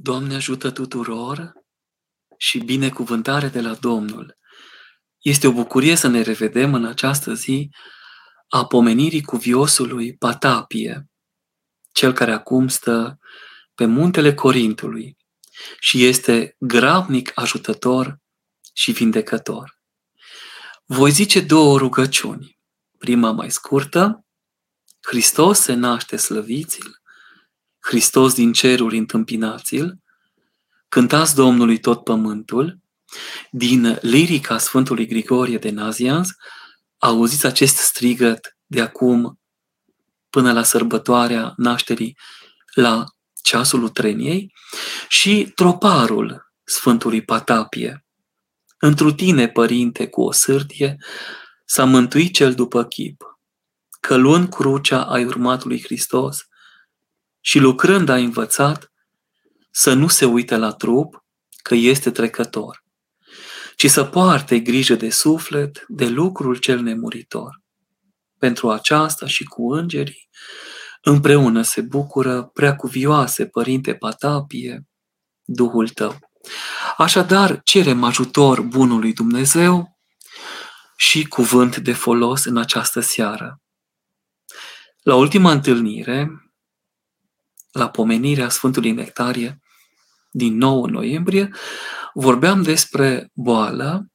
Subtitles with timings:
[0.00, 1.52] Doamne ajută tuturor
[2.36, 4.36] și binecuvântare de la Domnul.
[5.18, 7.70] Este o bucurie să ne revedem în această zi
[8.48, 11.10] a pomenirii cuviosului Patapie,
[11.92, 13.18] cel care acum stă
[13.74, 15.16] pe muntele Corintului
[15.78, 18.18] și este grabnic ajutător
[18.72, 19.78] și vindecător.
[20.84, 22.58] Voi zice două rugăciuni.
[22.98, 24.24] Prima mai scurtă,
[25.00, 26.98] Hristos se naște slăviți-l,
[27.88, 29.98] Hristos din ceruri întâmpinați-l,
[30.88, 32.78] cântați Domnului tot pământul,
[33.50, 36.28] din lirica Sfântului Grigorie de Nazianz,
[36.98, 39.40] auziți acest strigăt de acum
[40.30, 42.16] până la sărbătoarea nașterii
[42.74, 43.04] la
[43.42, 44.52] ceasul utreniei?
[45.08, 48.04] Și troparul Sfântului Patapie.
[48.78, 50.96] Întru tine, Părinte, cu o sârdie,
[51.64, 53.22] s-a mântuit cel după chip,
[54.00, 56.48] că luând crucea ai urmat lui Hristos,
[57.48, 58.92] și lucrând a învățat
[59.70, 61.24] să nu se uite la trup
[61.62, 62.84] că este trecător,
[63.76, 67.62] ci să poarte grijă de suflet, de lucrul cel nemuritor.
[68.38, 70.28] Pentru aceasta și cu îngerii,
[71.02, 74.86] împreună se bucură preacuvioase Părinte Patapie,
[75.44, 76.18] Duhul tău.
[76.96, 79.98] Așadar, cerem ajutor bunului Dumnezeu
[80.96, 83.60] și cuvânt de folos în această seară.
[85.02, 86.42] La ultima întâlnire,
[87.78, 89.60] la pomenirea Sfântului Nectarie
[90.30, 91.54] din 9 noiembrie,
[92.14, 94.10] vorbeam despre boală,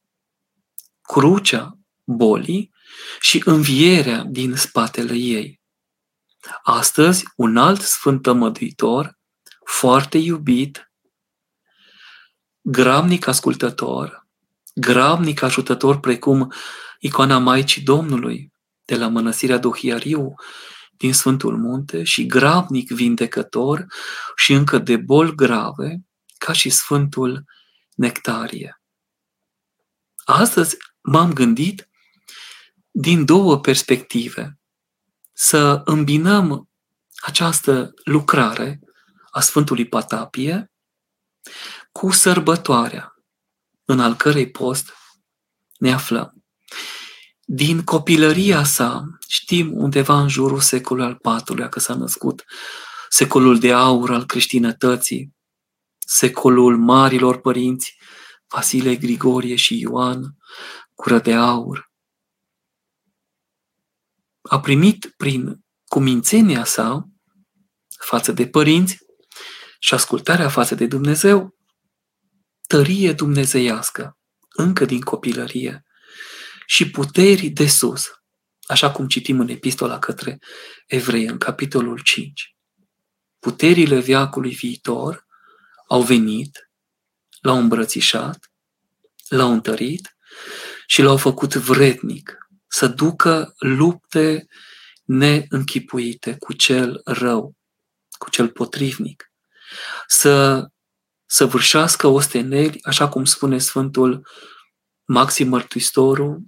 [1.02, 2.74] crucea bolii
[3.20, 5.62] și învierea din spatele ei.
[6.64, 9.18] Astăzi, un alt sfânt tămăduitor,
[9.66, 10.92] foarte iubit,
[12.62, 14.28] gramnic ascultător,
[14.74, 16.54] gramnic ajutător precum
[17.00, 18.52] icoana Maicii Domnului
[18.86, 20.34] de la Mănăstirea Dohiariu
[21.04, 23.86] din Sfântul Munte și gravnic vindecător
[24.36, 26.00] și încă de boli grave,
[26.38, 27.46] ca și Sfântul
[27.96, 28.82] Nectarie.
[30.26, 31.90] Astăzi m-am gândit
[32.92, 34.60] din două perspective
[35.34, 36.70] să îmbinăm
[37.22, 38.80] această lucrare
[39.32, 40.72] a Sfântului Patapie
[41.92, 43.16] cu sărbătoarea
[43.86, 44.94] în al cărei post
[45.78, 46.43] ne aflăm.
[47.56, 52.44] Din copilăria sa, știm undeva în jurul secolului al IV-lea că s-a născut,
[53.10, 55.36] secolul de aur al creștinătății,
[56.08, 57.98] secolul marilor părinți,
[58.48, 60.38] Vasile, Grigorie și Ioan,
[60.94, 61.92] cură de aur.
[64.42, 67.10] A primit prin cumințenia sa
[68.00, 68.98] față de părinți
[69.80, 71.56] și ascultarea față de Dumnezeu,
[72.68, 74.18] tărie dumnezeiască,
[74.56, 75.84] încă din copilărie,
[76.66, 78.08] și puterii de sus,
[78.62, 80.40] așa cum citim în epistola către
[80.88, 82.56] evrei, în capitolul 5.
[83.40, 85.26] Puterile viacului viitor
[85.88, 86.70] au venit,
[87.42, 88.52] l-au îmbrățișat,
[89.28, 90.16] l-au întărit
[90.88, 92.38] și l-au făcut vrednic
[92.68, 94.48] să ducă lupte
[95.04, 97.56] neînchipuite cu cel rău,
[98.18, 99.32] cu cel potrivnic,
[100.08, 100.68] să
[101.26, 104.28] săvârșească osteneli, așa cum spune Sfântul
[105.14, 106.48] Maxim Mărtuistoru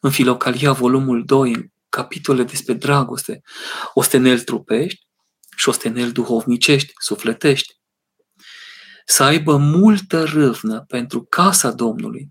[0.00, 3.40] în Filocalia, volumul 2, în capitole despre dragoste,
[3.94, 5.06] ostenel trupești
[5.56, 7.74] și ostenel duhovnicești, sufletești.
[9.04, 12.28] Să aibă multă râvnă pentru casa Domnului,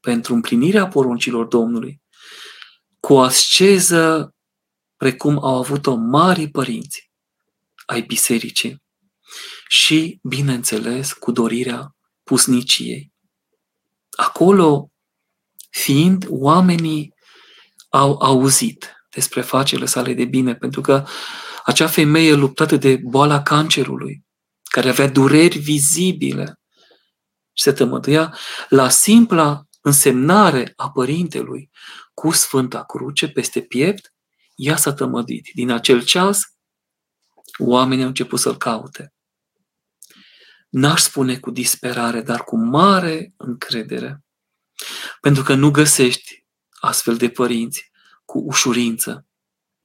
[0.00, 2.02] pentru împlinirea poruncilor Domnului,
[3.00, 4.34] cu o asceză
[4.96, 7.10] precum au avut-o mari părinți
[7.86, 8.82] ai bisericii
[9.68, 13.14] și, bineînțeles, cu dorirea pusniciei.
[14.16, 14.90] Acolo
[15.70, 17.14] fiind oamenii
[17.88, 21.04] au auzit despre facele sale de bine, pentru că
[21.64, 24.24] acea femeie luptată de boala cancerului,
[24.62, 26.60] care avea dureri vizibile
[27.52, 28.36] și se tămăduia
[28.68, 31.70] la simpla însemnare a părintelui
[32.14, 34.14] cu Sfânta Cruce peste piept,
[34.54, 35.50] ea s-a tămădit.
[35.54, 36.42] Din acel ceas,
[37.58, 39.14] oamenii au început să-l caute.
[40.76, 44.24] N-aș spune cu disperare, dar cu mare încredere.
[45.20, 47.90] Pentru că nu găsești astfel de părinți
[48.24, 49.26] cu ușurință,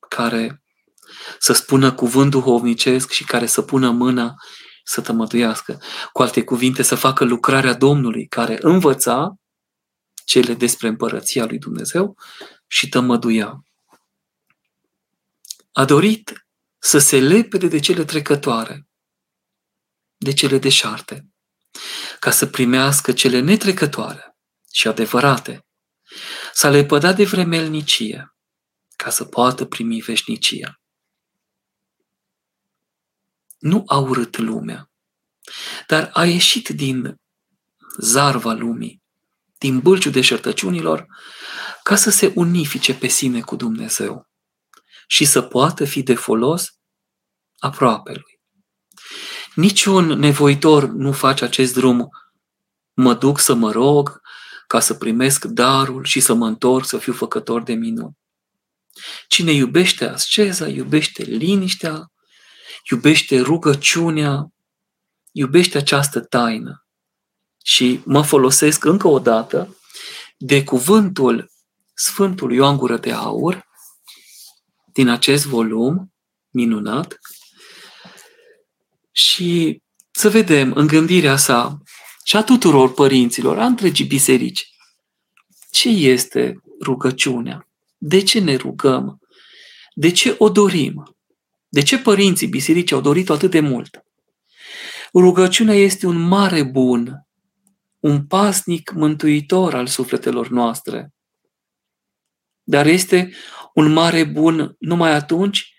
[0.10, 0.64] care
[1.40, 4.36] să spună cuvânt duhovnicesc și care să pună mâna
[4.84, 5.82] să tămăduiască.
[6.12, 9.36] Cu alte cuvinte, să facă lucrarea Domnului, care învăța
[10.26, 12.18] cele despre împărăția lui Dumnezeu
[12.68, 13.64] și tămăduia.
[15.72, 16.46] A dorit
[16.80, 18.86] să se lepede de cele trecătoare,
[20.24, 21.28] de cele deșarte,
[22.20, 24.36] ca să primească cele netrecătoare,
[24.72, 25.66] și adevărate.
[26.54, 28.36] S-a lepădat de vremelnicie
[28.96, 30.80] ca să poată primi veșnicia.
[33.60, 34.92] Nu a urât lumea,
[35.88, 37.16] dar a ieșit din
[37.98, 39.02] zarva lumii,
[39.58, 41.06] din bâlciul deșertăciunilor,
[41.84, 44.30] ca să se unifice pe sine cu Dumnezeu
[45.08, 46.68] și să poată fi de folos
[47.58, 48.41] aproape lui.
[49.62, 52.10] Niciun nevoitor nu face acest drum.
[52.94, 54.22] Mă duc să mă rog
[54.68, 58.18] ca să primesc darul și să mă întorc să fiu făcător de minuni.
[59.28, 62.12] Cine iubește asceza, iubește liniștea,
[62.92, 64.48] iubește rugăciunea,
[65.32, 66.86] iubește această taină.
[67.64, 69.78] Și mă folosesc încă o dată
[70.38, 71.52] de cuvântul
[71.94, 73.68] Sfântului Ioan Gură de Aur
[74.94, 76.14] din acest volum
[76.50, 77.20] minunat
[79.12, 79.82] și
[80.12, 81.78] să vedem în gândirea sa
[82.24, 84.70] și a tuturor părinților, a întregii biserici,
[85.72, 87.68] ce este rugăciunea?
[87.98, 89.20] De ce ne rugăm?
[89.94, 91.16] De ce o dorim?
[91.70, 94.04] De ce părinții bisericii au dorit-o atât de mult?
[95.14, 97.28] Rugăciunea este un mare bun,
[98.00, 101.14] un pasnic mântuitor al sufletelor noastre.
[102.64, 103.34] Dar este
[103.74, 105.71] un mare bun numai atunci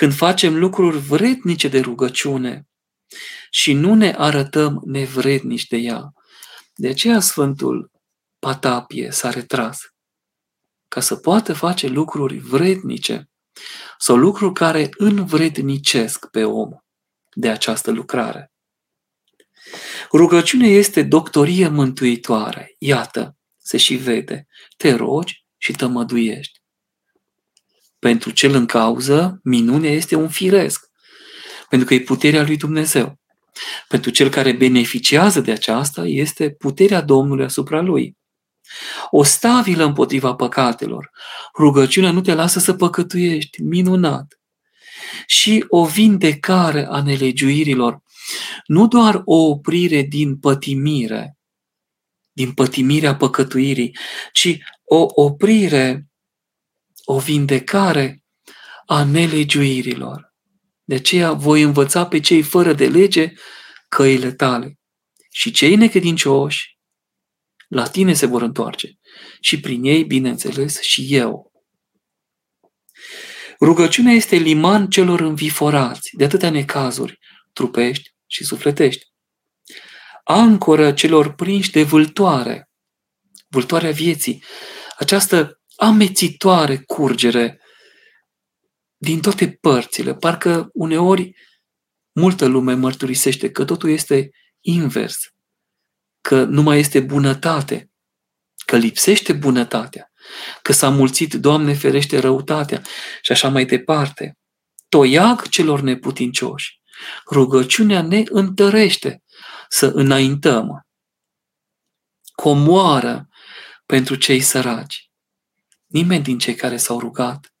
[0.00, 2.68] când facem lucruri vrednice de rugăciune
[3.50, 6.12] și nu ne arătăm nevrednici de ea.
[6.74, 7.90] De aceea Sfântul
[8.38, 9.80] Patapie s-a retras
[10.88, 13.30] ca să poată face lucruri vrednice
[13.98, 16.70] sau lucruri care învrednicesc pe om
[17.34, 18.52] de această lucrare.
[20.12, 22.74] Rugăciunea este doctorie mântuitoare.
[22.78, 24.46] Iată, se și vede.
[24.76, 26.59] Te rogi și tămăduiești.
[28.00, 30.86] Pentru cel în cauză, minunea este un firesc,
[31.68, 33.18] pentru că e puterea lui Dumnezeu.
[33.88, 38.16] Pentru cel care beneficiază de aceasta, este puterea Domnului asupra lui.
[39.10, 41.10] O stabilă împotriva păcatelor.
[41.58, 43.62] Rugăciunea nu te lasă să păcătuiești.
[43.62, 44.40] Minunat.
[45.26, 48.02] Și o vindecare a nelegiuirilor.
[48.66, 51.38] Nu doar o oprire din pătimire,
[52.32, 53.96] din pătimirea păcătuirii,
[54.32, 56.09] ci o oprire
[57.12, 58.24] o vindecare
[58.86, 60.34] a nelegiuirilor.
[60.84, 63.32] De aceea voi învăța pe cei fără de lege
[63.88, 64.78] căile tale.
[65.30, 66.78] Și cei necredincioși
[67.68, 68.98] la tine se vor întoarce.
[69.40, 71.52] Și prin ei, bineînțeles, și eu.
[73.60, 77.18] Rugăciunea este liman celor înviforați de atâtea necazuri,
[77.52, 79.04] trupești și sufletești.
[80.24, 82.70] Ancoră celor prinși de vâltoare,
[83.48, 84.44] vâltoarea vieții,
[84.98, 87.60] această amețitoare curgere
[88.96, 90.14] din toate părțile.
[90.14, 91.32] Parcă uneori
[92.12, 94.30] multă lume mărturisește că totul este
[94.60, 95.18] invers,
[96.20, 97.90] că nu mai este bunătate,
[98.64, 100.12] că lipsește bunătatea,
[100.62, 102.82] că s-a mulțit, Doamne ferește, răutatea
[103.22, 104.38] și așa mai departe.
[104.88, 106.80] Toiag celor neputincioși.
[107.30, 109.22] Rugăciunea ne întărește
[109.68, 110.86] să înaintăm.
[112.34, 113.28] Comoară
[113.86, 115.09] pentru cei săraci.
[115.90, 117.54] Nimeni din cei care s-au rugat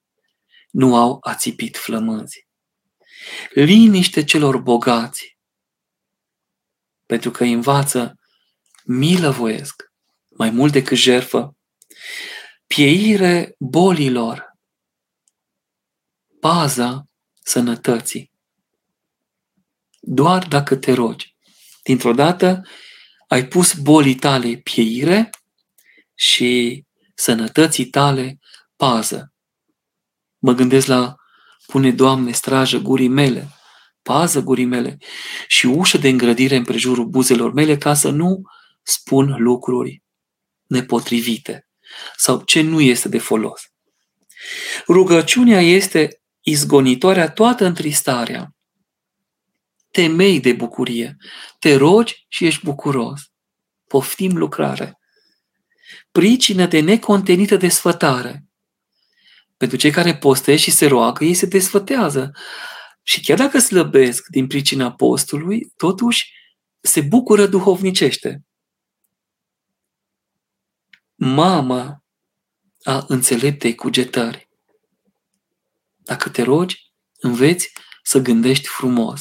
[0.70, 2.46] nu au ațipit flămânzi.
[3.50, 5.38] Liniște celor bogați,
[7.06, 8.18] pentru că învață
[8.84, 9.82] milă voiesc,
[10.28, 11.56] mai mult decât jerfă,
[12.66, 14.58] pieire bolilor,
[16.40, 17.04] paza
[17.42, 18.32] sănătății.
[20.00, 21.36] Doar dacă te rogi.
[21.82, 22.62] Dintr-o dată
[23.28, 25.30] ai pus bolii tale pieire
[26.14, 26.84] și
[27.20, 28.38] sănătății tale
[28.76, 29.32] pază.
[30.38, 31.14] Mă gândesc la
[31.66, 33.48] pune, Doamne, strajă gurii mele,
[34.02, 34.96] pază gurii mele
[35.46, 38.40] și ușă de îngrădire în prejurul buzelor mele ca să nu
[38.82, 40.02] spun lucruri
[40.66, 41.68] nepotrivite
[42.16, 43.60] sau ce nu este de folos.
[44.86, 48.54] Rugăciunea este izgonitoarea toată întristarea,
[49.90, 51.16] temei de bucurie.
[51.58, 53.20] Te rogi și ești bucuros.
[53.86, 54.99] Poftim lucrare
[56.10, 58.44] pricină de necontenită desfătare.
[59.56, 62.30] Pentru cei care postesc și se roagă, ei se desfătează.
[63.02, 66.32] Și chiar dacă slăbesc din pricina postului, totuși
[66.80, 68.44] se bucură duhovnicește.
[71.14, 72.04] Mama
[72.82, 74.48] a înțeleptei cugetări.
[75.96, 79.20] Dacă te rogi, înveți să gândești frumos.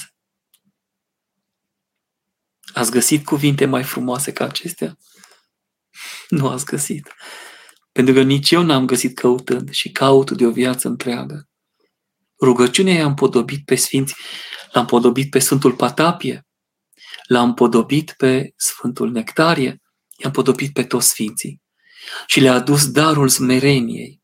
[2.73, 4.97] Ați găsit cuvinte mai frumoase ca acestea?
[6.29, 7.13] Nu ați găsit.
[7.91, 11.49] Pentru că nici eu n-am găsit căutând și caut de o viață întreagă.
[12.41, 14.15] Rugăciunea i-am podobit pe Sfinți,
[14.71, 16.47] l-am podobit pe Sfântul Patapie,
[17.27, 19.81] l-am podobit pe Sfântul Nectarie,
[20.17, 21.61] i-am podobit pe toți Sfinții
[22.27, 24.21] și le-a adus darul smereniei,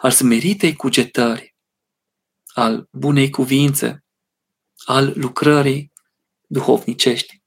[0.00, 1.54] al smeritei cugetări,
[2.46, 4.04] al bunei cuvințe,
[4.84, 5.92] al lucrării
[6.46, 7.42] duhovnicești.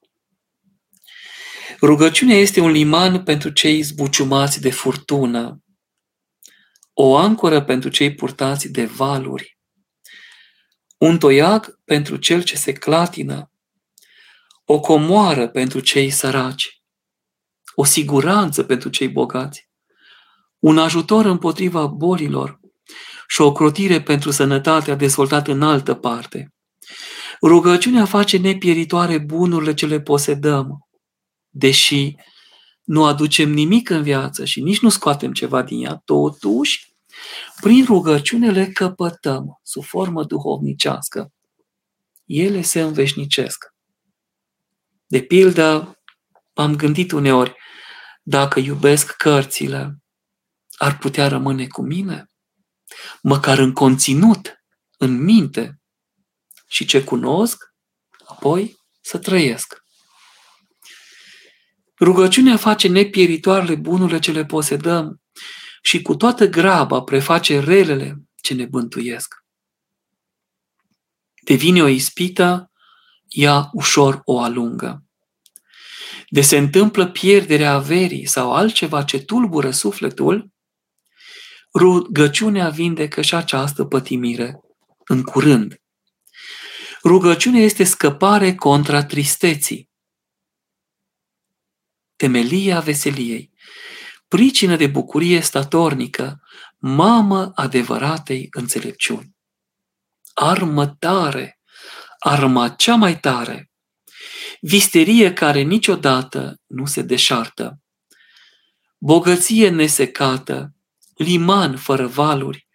[1.82, 5.64] Rugăciunea este un liman pentru cei zbuciumați de furtună,
[6.94, 9.58] o ancoră pentru cei purtați de valuri,
[10.98, 13.52] un toiac pentru cel ce se clatină,
[14.66, 16.82] o comoară pentru cei săraci,
[17.74, 19.70] o siguranță pentru cei bogați,
[20.60, 22.60] un ajutor împotriva bolilor
[23.28, 26.54] și o crotire pentru sănătatea dezvoltată în altă parte.
[27.42, 30.89] Rugăciunea face nepieritoare bunurile ce le posedăm,
[31.60, 32.16] deși
[32.84, 36.94] nu aducem nimic în viață și nici nu scoatem ceva din ea, totuși,
[37.62, 41.32] prin rugăciune le căpătăm sub formă duhovnicească.
[42.26, 43.66] Ele se înveșnicesc.
[45.08, 46.00] De pildă,
[46.54, 47.56] am gândit uneori,
[48.24, 49.98] dacă iubesc cărțile,
[50.78, 52.30] ar putea rămâne cu mine?
[53.22, 54.64] Măcar în conținut,
[54.98, 55.82] în minte.
[56.68, 57.64] Și ce cunosc,
[58.26, 59.84] apoi să trăiesc.
[62.00, 65.22] Rugăciunea face nepieritoarele bunurile ce le posedăm
[65.82, 69.36] și cu toată graba preface relele ce ne bântuiesc.
[71.44, 72.72] Devine o ispită,
[73.28, 75.04] ea ușor o alungă.
[76.30, 80.50] De se întâmplă pierderea averii sau altceva ce tulbură sufletul,
[81.74, 84.60] rugăciunea vindecă și această pătimire
[85.06, 85.82] în curând.
[87.04, 89.89] Rugăciunea este scăpare contra tristeții
[92.20, 93.52] temelia veseliei,
[94.28, 96.42] pricină de bucurie statornică,
[96.78, 99.36] mamă adevăratei înțelepciuni.
[100.34, 101.60] Armă tare,
[102.18, 103.72] arma cea mai tare,
[104.62, 107.80] visterie care niciodată nu se deșartă,
[108.98, 110.76] bogăție nesecată,
[111.16, 112.68] liman fără valuri,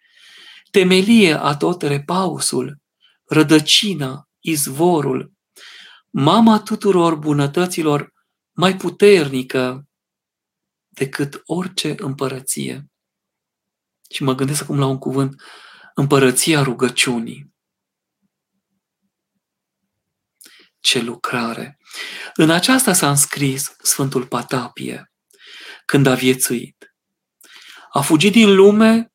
[0.71, 2.77] temelie a tot repausul,
[3.25, 5.31] rădăcina, izvorul,
[6.09, 8.13] mama tuturor bunătăților
[8.55, 9.87] mai puternică
[10.87, 12.89] decât orice împărăție.
[14.09, 15.41] Și mă gândesc acum la un cuvânt,
[15.93, 17.53] împărăția rugăciunii.
[20.79, 21.79] Ce lucrare!
[22.33, 25.11] În aceasta s-a înscris Sfântul Patapie,
[25.85, 26.95] când a viețuit.
[27.89, 29.13] A fugit din lume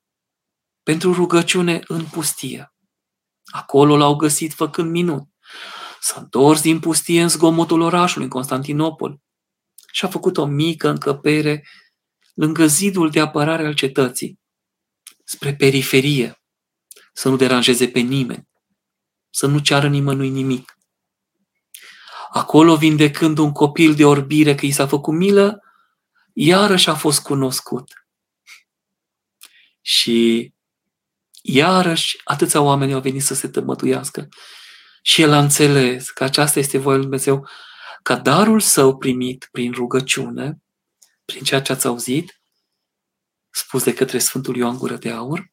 [0.83, 2.75] pentru rugăciune în pustie.
[3.45, 5.29] Acolo l-au găsit făcând minuni.
[6.01, 9.21] S-a întors din pustie în zgomotul orașului, în Constantinopol
[9.93, 11.67] și a făcut o mică încăpere
[12.35, 14.41] lângă zidul de apărare al cetății,
[15.25, 16.43] spre periferie,
[17.13, 18.49] să nu deranjeze pe nimeni,
[19.31, 20.79] să nu ceară nimănui nimic.
[22.33, 25.63] Acolo, vindecând un copil de orbire că i s-a făcut milă,
[26.33, 28.07] iarăși a fost cunoscut.
[29.81, 30.53] Și
[31.43, 34.29] iarăși atâția oameni au venit să se tămătuiască.
[35.03, 37.49] Și el a înțeles că aceasta este voia lui Dumnezeu
[38.03, 40.63] ca darul său primit prin rugăciune,
[41.25, 42.41] prin ceea ce ați auzit,
[43.51, 45.51] spus de către Sfântul Ioan Gură de Aur,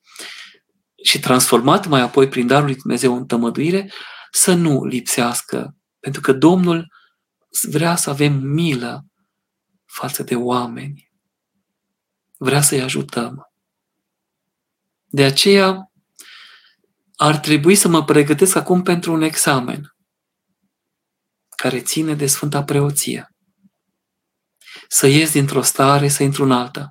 [1.04, 3.92] și transformat mai apoi prin darul lui Dumnezeu în tămăduire,
[4.32, 5.76] să nu lipsească.
[6.00, 6.94] Pentru că Domnul
[7.62, 9.06] vrea să avem milă
[9.86, 11.12] față de oameni.
[12.38, 13.52] Vrea să-i ajutăm.
[15.06, 15.92] De aceea
[17.16, 19.97] ar trebui să mă pregătesc acum pentru un examen
[21.58, 23.36] care ține de Sfânta Preoție.
[24.88, 26.90] Să ies dintr-o stare, să intru în alta.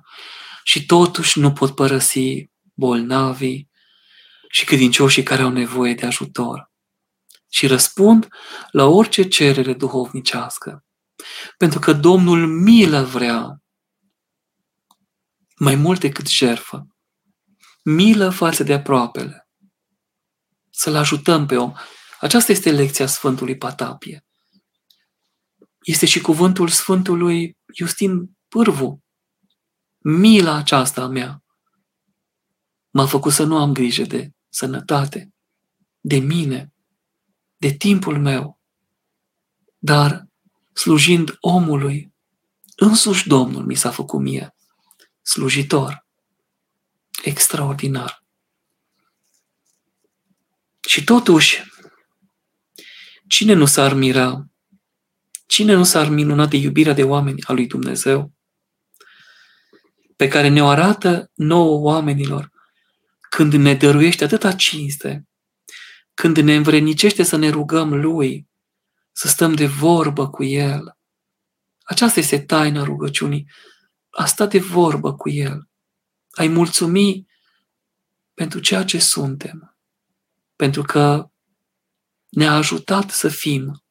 [0.63, 3.69] Și totuși nu pot părăsi bolnavii
[4.49, 6.71] și credincioșii care au nevoie de ajutor.
[7.49, 8.27] Și răspund
[8.71, 10.85] la orice cerere duhovnicească.
[11.57, 13.61] Pentru că Domnul milă vrea
[15.55, 16.87] mai mult decât jertfă.
[17.83, 19.49] Milă față de aproapele.
[20.69, 21.73] Să-l ajutăm pe om.
[22.19, 24.26] Aceasta este lecția Sfântului Patapie
[25.87, 29.03] este și cuvântul Sfântului Justin Pârvu.
[29.97, 31.43] Mila aceasta a mea
[32.89, 35.33] m-a făcut să nu am grijă de sănătate,
[35.99, 36.73] de mine,
[37.57, 38.59] de timpul meu,
[39.77, 40.27] dar
[40.73, 42.13] slujind omului,
[42.75, 44.55] însuși Domnul mi s-a făcut mie
[45.21, 46.05] slujitor.
[47.23, 48.23] Extraordinar.
[50.87, 51.63] Și totuși,
[53.27, 54.47] cine nu s-ar mira
[55.47, 58.33] Cine nu s-ar minuna de iubirea de oameni a lui Dumnezeu?
[60.15, 62.51] Pe care ne-o arată nouă oamenilor
[63.29, 65.27] când ne dăruiește atâta cinste,
[66.13, 68.47] când ne învrenicește să ne rugăm Lui,
[69.11, 70.97] să stăm de vorbă cu El.
[71.83, 73.49] Aceasta este taina rugăciunii.
[74.09, 75.69] A sta de vorbă cu El.
[76.29, 77.27] Ai mulțumi
[78.33, 79.77] pentru ceea ce suntem.
[80.55, 81.29] Pentru că
[82.29, 83.83] ne-a ajutat să fim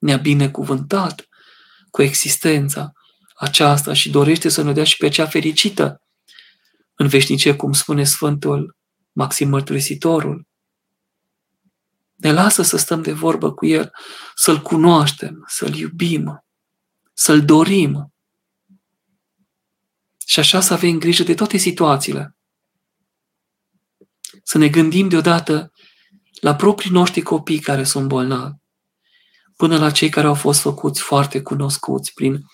[0.00, 1.28] ne-a binecuvântat
[1.90, 2.92] cu existența
[3.34, 6.02] aceasta și dorește să ne dea și pe cea fericită
[6.94, 8.76] în veșnicie, cum spune Sfântul
[9.12, 10.46] Maxim Mărturisitorul.
[12.14, 13.90] Ne lasă să stăm de vorbă cu El,
[14.34, 16.44] să-L cunoaștem, să-L iubim,
[17.12, 18.14] să-L dorim.
[20.26, 22.36] Și așa să avem grijă de toate situațiile.
[24.42, 25.72] Să ne gândim deodată
[26.40, 28.59] la proprii noștri copii care sunt bolnavi,
[29.60, 32.44] până la cei care au fost făcuți foarte cunoscuți prin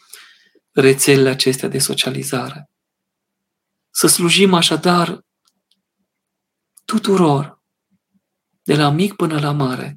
[0.71, 2.71] rețelele acestea de socializare.
[3.91, 5.21] Să slujim așadar
[6.85, 7.63] tuturor,
[8.63, 9.97] de la mic până la mare.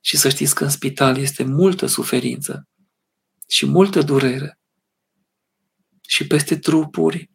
[0.00, 2.68] Și să știți că în spital este multă suferință
[3.48, 4.58] și multă durere.
[6.06, 7.30] Și peste trupuri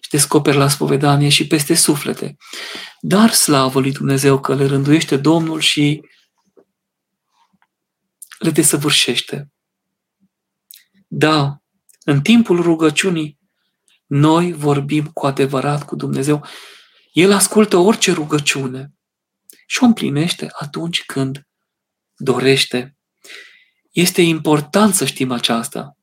[0.00, 2.36] și descoperi la spovedanie și peste suflete.
[3.00, 6.02] Dar slavă lui Dumnezeu că le rânduiește Domnul și
[8.38, 9.50] le desăvârșește.
[11.06, 11.62] Da,
[12.04, 13.38] în timpul rugăciunii,
[14.06, 16.46] noi vorbim cu adevărat cu Dumnezeu.
[17.12, 18.92] El ascultă orice rugăciune
[19.66, 21.48] și o împlinește atunci când
[22.16, 22.96] dorește.
[23.90, 25.96] Este important să știm aceasta,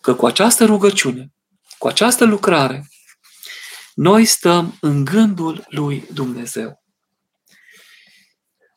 [0.00, 1.32] că cu această rugăciune,
[1.78, 2.86] cu această lucrare,
[3.94, 6.81] noi stăm în gândul lui Dumnezeu.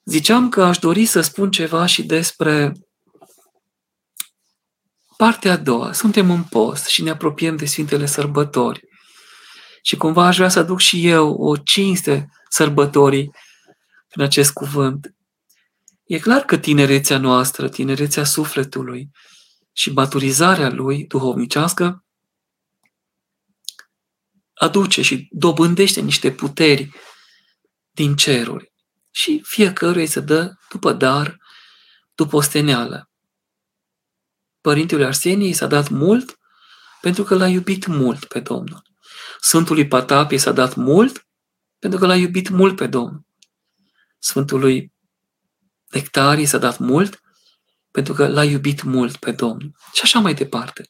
[0.06, 2.74] Ziceam că aș dori să spun ceva și despre
[5.18, 5.94] partea a doua.
[5.94, 8.82] Suntem în post și ne apropiem de Sfintele Sărbători.
[9.82, 13.32] Și cumva aș vrea să aduc și eu o cinste sărbătorii
[14.10, 15.16] în acest cuvânt.
[16.04, 19.10] E clar că tinerețea noastră, tinerețea sufletului
[19.74, 22.06] și maturizarea lui duhovnicească
[24.54, 26.90] aduce și dobândește niște puteri
[27.92, 28.75] din ceruri.
[29.16, 31.38] Și fiecăruia se dă după dar,
[32.16, 33.10] după osteneală.
[34.62, 36.40] Părintele Arsenie s-a dat mult
[37.02, 38.84] pentru că l-a iubit mult pe Domnul.
[39.40, 41.28] Sfântului Patapie s-a dat mult
[41.80, 43.26] pentru că l-a iubit mult pe Domnul.
[44.20, 44.94] Sfântului
[45.90, 47.20] Nectarii s-a dat mult
[47.92, 49.72] pentru că l-a iubit mult pe Domnul.
[49.94, 50.88] Și așa mai departe.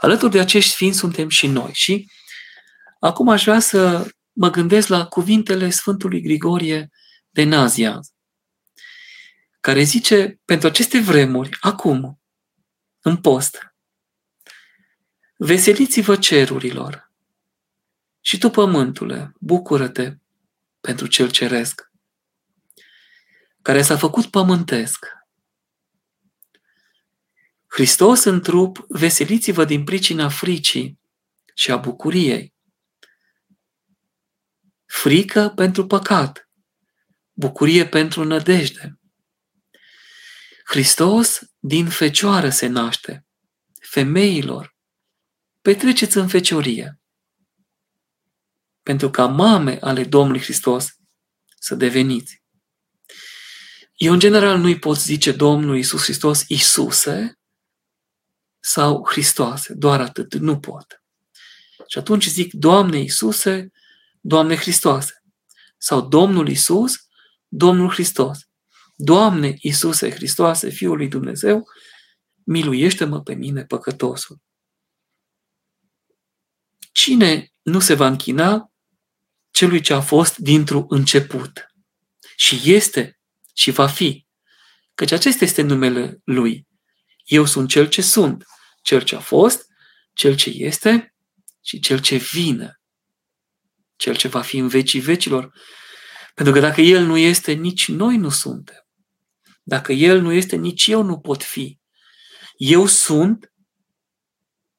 [0.00, 1.70] Alături de acești sfinți suntem și noi.
[1.72, 2.10] Și
[3.00, 6.90] acum aș vrea să mă gândesc la cuvintele Sfântului Grigorie
[7.30, 8.00] de Nazia,
[9.60, 12.20] care zice, pentru aceste vremuri, acum,
[13.00, 13.58] în post,
[15.36, 17.12] veseliți-vă cerurilor
[18.20, 20.16] și tu, pământule, bucură-te
[20.80, 21.90] pentru cel ceresc,
[23.62, 25.06] care s-a făcut pământesc.
[27.66, 31.00] Hristos în trup, veseliți-vă din pricina fricii
[31.54, 32.54] și a bucuriei.
[34.86, 36.49] Frică pentru păcat,
[37.40, 38.98] bucurie pentru nădejde.
[40.64, 43.26] Hristos din fecioară se naște.
[43.80, 44.76] Femeilor,
[45.60, 47.00] petreceți în feciorie.
[48.82, 50.88] Pentru ca mame ale Domnului Hristos
[51.58, 52.42] să deveniți.
[53.94, 57.38] Eu, în general, nu-i pot zice Domnul Iisus Hristos Iisuse
[58.58, 61.02] sau Hristoase, doar atât, nu pot.
[61.86, 63.70] Și atunci zic, Doamne Iisuse,
[64.20, 65.22] Doamne Hristoase.
[65.78, 67.09] Sau Domnul Iisus,
[67.52, 68.38] Domnul Hristos.
[68.96, 71.68] Doamne Iisuse Hristoase, Fiul lui Dumnezeu,
[72.44, 74.38] miluiește-mă pe mine, păcătosul.
[76.92, 78.72] Cine nu se va închina
[79.50, 81.66] celui ce a fost dintr-un început
[82.36, 83.20] și este
[83.54, 84.26] și va fi,
[84.94, 86.66] căci acesta este numele lui.
[87.24, 88.44] Eu sunt cel ce sunt,
[88.82, 89.66] cel ce a fost,
[90.12, 91.14] cel ce este
[91.60, 92.80] și cel ce vine,
[93.96, 95.52] cel ce va fi în vecii vecilor.
[96.34, 98.86] Pentru că dacă El nu este, nici noi nu suntem.
[99.62, 101.78] Dacă El nu este, nici eu nu pot fi.
[102.56, 103.52] Eu sunt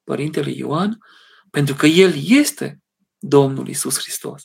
[0.04, 0.98] Părintele Ioan
[1.50, 2.82] pentru că El este
[3.18, 4.44] Domnul Isus Hristos.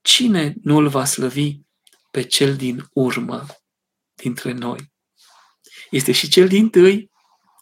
[0.00, 1.58] Cine nu îl va slăvi
[2.10, 3.46] pe cel din urmă
[4.14, 4.92] dintre noi?
[5.90, 7.10] Este și cel din tâi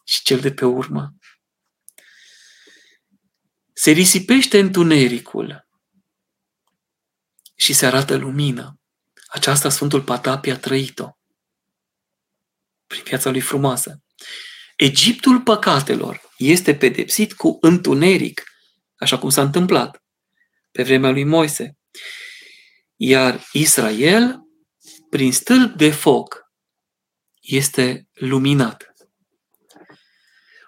[0.05, 1.15] și cel de pe urmă.
[3.73, 5.64] Se risipește întunericul
[7.65, 8.75] și se arată lumina.
[9.27, 11.11] Aceasta Sfântul Patapie a trăit-o
[12.87, 14.03] prin viața lui frumoasă.
[14.77, 18.43] Egiptul păcatelor este pedepsit cu întuneric,
[18.97, 20.03] așa cum s-a întâmplat
[20.73, 21.79] pe vremea lui Moise.
[22.97, 24.41] Iar Israel,
[25.11, 26.53] prin stâlp de foc,
[27.41, 28.95] este luminat.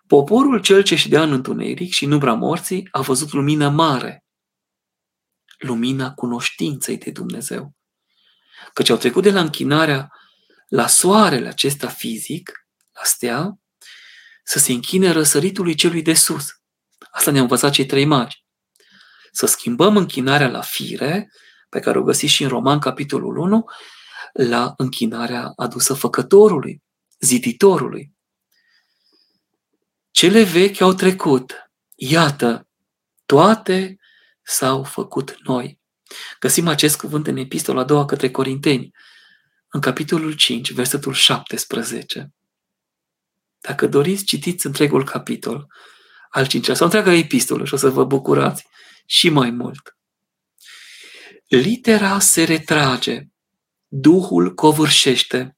[0.06, 4.25] Poporul cel ce și dea în întuneric și în umbra morții a văzut lumină mare,
[5.58, 7.74] lumina cunoștinței de Dumnezeu.
[8.72, 10.12] Căci au trecut de la închinarea
[10.68, 12.52] la soarele acesta fizic,
[12.92, 13.60] la astea
[14.44, 16.46] să se închine răsăritului celui de sus.
[17.10, 18.44] Asta ne-a învățat cei trei magi.
[19.32, 21.30] Să schimbăm închinarea la fire,
[21.68, 23.64] pe care o găsiți și în Roman, capitolul 1,
[24.32, 26.82] la închinarea adusă făcătorului,
[27.18, 28.12] ziditorului.
[30.10, 31.70] Cele vechi au trecut.
[31.94, 32.68] Iată,
[33.26, 33.98] toate
[34.46, 35.80] s-au făcut noi.
[36.40, 38.90] Găsim acest cuvânt în epistola a doua către Corinteni,
[39.68, 42.34] în capitolul 5, versetul 17.
[43.60, 45.66] Dacă doriți, citiți întregul capitol
[46.30, 48.66] al cincilea sau întreaga epistolă și o să vă bucurați
[49.06, 49.96] și mai mult.
[51.46, 53.22] Litera se retrage,
[53.88, 55.56] Duhul covârșește,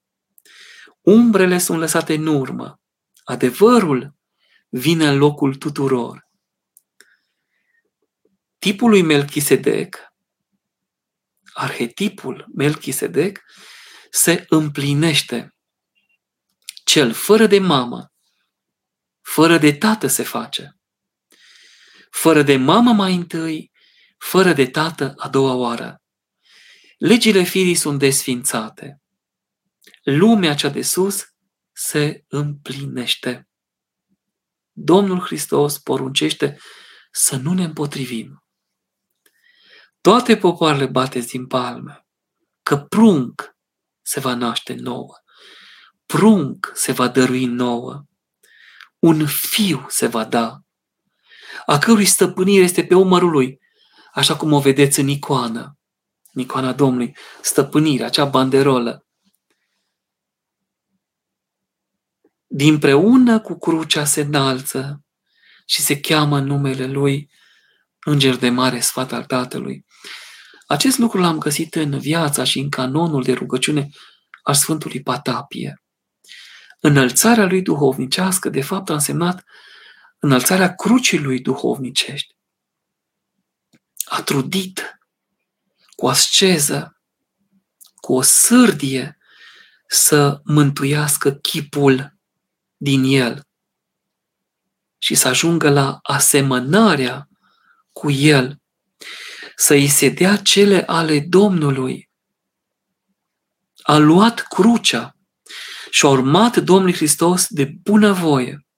[1.01, 2.81] umbrele sunt lăsate în urmă,
[3.24, 4.14] adevărul
[4.68, 6.27] vine în locul tuturor.
[8.58, 9.96] Tipul lui Melchisedec,
[11.52, 13.40] arhetipul Melchisedec,
[14.10, 15.54] se împlinește.
[16.84, 18.12] Cel fără de mamă,
[19.20, 20.76] fără de tată se face.
[22.10, 23.72] Fără de mamă mai întâi,
[24.18, 26.02] fără de tată a doua oară.
[26.98, 29.00] Legile firii sunt desfințate.
[30.02, 31.24] Lumea cea de sus
[31.72, 33.48] se împlinește.
[34.72, 36.58] Domnul Hristos poruncește
[37.10, 38.42] să nu ne împotrivim.
[40.00, 42.06] Toate popoarele bateți din palme,
[42.62, 43.56] că prunc
[44.02, 45.14] se va naște nouă.
[46.06, 48.04] Prunc se va dărui nouă.
[48.98, 50.62] Un fiu se va da,
[51.66, 53.61] a cărui stăpânire este pe umărul lui,
[54.12, 55.78] așa cum o vedeți în icoană,
[56.32, 59.06] în icoana Domnului, stăpânirea, acea banderolă.
[62.46, 65.04] Dinpreună cu crucea se înalță
[65.66, 67.30] și se cheamă numele lui
[68.04, 69.84] Înger de Mare Sfat al Tatălui.
[70.68, 73.88] Acest lucru l-am găsit în viața și în canonul de rugăciune
[74.42, 75.83] al Sfântului Patapie.
[76.81, 79.44] Înălțarea lui duhovnicească, de fapt, a însemnat
[80.18, 82.37] înălțarea crucii lui duhovnicești.
[84.04, 84.98] A trudit
[85.96, 87.00] cu asceză,
[87.94, 89.18] cu o sârdie
[89.87, 92.16] să mântuiască chipul
[92.76, 93.48] din el
[94.98, 97.28] și să ajungă la asemănarea
[97.92, 98.61] cu el,
[99.58, 102.10] să îi se dea cele ale Domnului.
[103.82, 105.16] A luat crucea
[105.90, 108.68] și a urmat Domnul Hristos de bunăvoie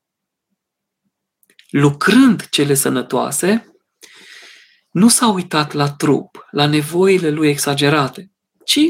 [1.70, 3.74] lucrând cele sănătoase,
[4.90, 8.30] nu s-a uitat la trup, la nevoile lui exagerate,
[8.64, 8.80] ci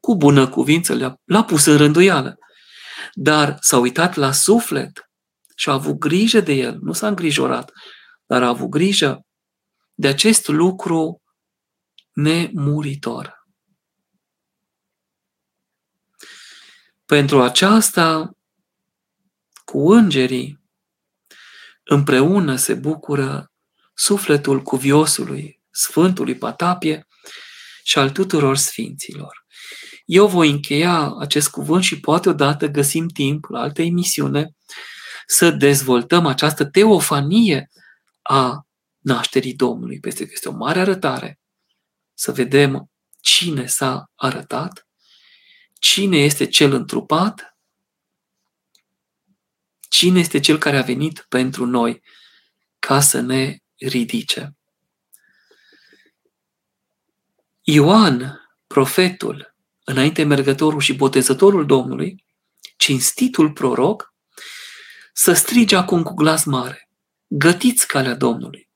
[0.00, 2.38] cu bună cuvință le-a, l-a pus în rânduială.
[3.12, 5.10] Dar s-a uitat la suflet
[5.56, 7.72] și a avut grijă de el, nu s-a îngrijorat,
[8.26, 9.20] dar a avut grijă
[10.00, 11.22] de acest lucru
[12.12, 13.46] nemuritor.
[17.04, 18.36] Pentru aceasta,
[19.64, 20.60] cu îngerii,
[21.84, 23.52] Împreună se bucură
[23.94, 27.06] sufletul cuviosului, Sfântului Patapie
[27.82, 29.46] și al tuturor sfinților.
[30.04, 34.56] Eu voi încheia acest cuvânt și poate odată găsim timp la altă emisiune
[35.26, 37.70] să dezvoltăm această teofanie
[38.22, 38.64] a
[39.00, 40.00] nașterii Domnului.
[40.00, 41.40] Peste că este o mare arătare.
[42.14, 44.88] Să vedem cine s-a arătat,
[45.78, 47.50] cine este cel întrupat
[49.90, 52.02] Cine este cel care a venit pentru noi
[52.78, 54.56] ca să ne ridice?
[57.60, 62.24] Ioan, profetul, înainte mergătorul și botezătorul Domnului,
[62.76, 64.14] cinstitul proroc,
[65.12, 66.88] să strige acum cu glas mare,
[67.26, 68.69] gătiți calea Domnului.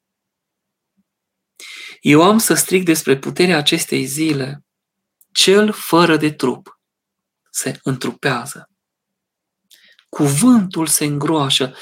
[2.05, 4.65] Eu am să strig despre puterea acestei zile,
[5.33, 6.81] cel fără de trup
[7.51, 8.69] se întrupează
[10.15, 11.75] cuvântul se îngroașă.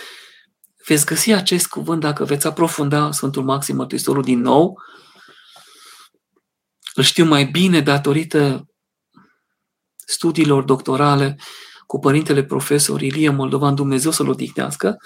[0.86, 4.82] Veți găsi acest cuvânt dacă veți aprofunda Sfântul Maxim Mărturisitorul din nou.
[6.94, 8.66] Îl știu mai bine datorită
[10.06, 11.38] studiilor doctorale
[11.86, 14.96] cu părintele profesor Ilie Moldovan, Dumnezeu să-l odihnească,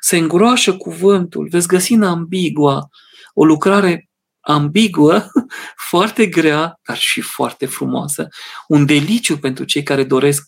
[0.00, 1.48] se îngroașă cuvântul.
[1.48, 2.88] Veți găsi în ambigua
[3.34, 4.05] o lucrare
[4.46, 5.30] ambiguă,
[5.90, 8.28] foarte grea, dar și foarte frumoasă.
[8.68, 10.44] Un deliciu pentru cei care doresc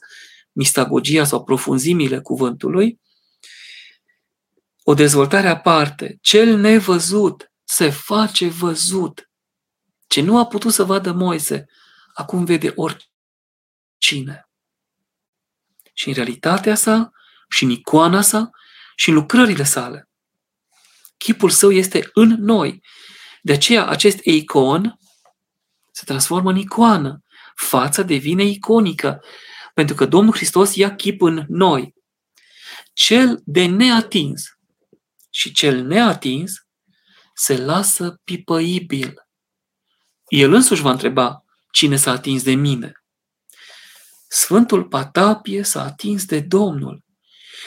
[0.52, 3.00] mistagogia sau profunzimile cuvântului,
[4.82, 6.18] o dezvoltare aparte.
[6.20, 9.30] Cel nevăzut se face văzut.
[10.06, 11.66] Ce nu a putut să vadă Moise,
[12.14, 14.48] acum vede oricine.
[15.92, 17.10] Și în realitatea sa,
[17.48, 18.50] și în icoana sa,
[18.96, 20.08] și în lucrările sale.
[21.16, 22.82] Chipul său este în noi.
[23.42, 24.98] De aceea acest icon
[25.92, 27.22] se transformă în icoană.
[27.54, 29.24] Fața devine iconică
[29.74, 31.94] Pentru că Domnul Hristos ia chip în noi.
[32.92, 34.58] Cel de neatins
[35.30, 36.52] și cel neatins
[37.34, 39.14] se lasă pipăibil.
[40.28, 42.92] El însuși va întreba cine s-a atins de mine.
[44.28, 47.04] Sfântul Patapie s-a atins de Domnul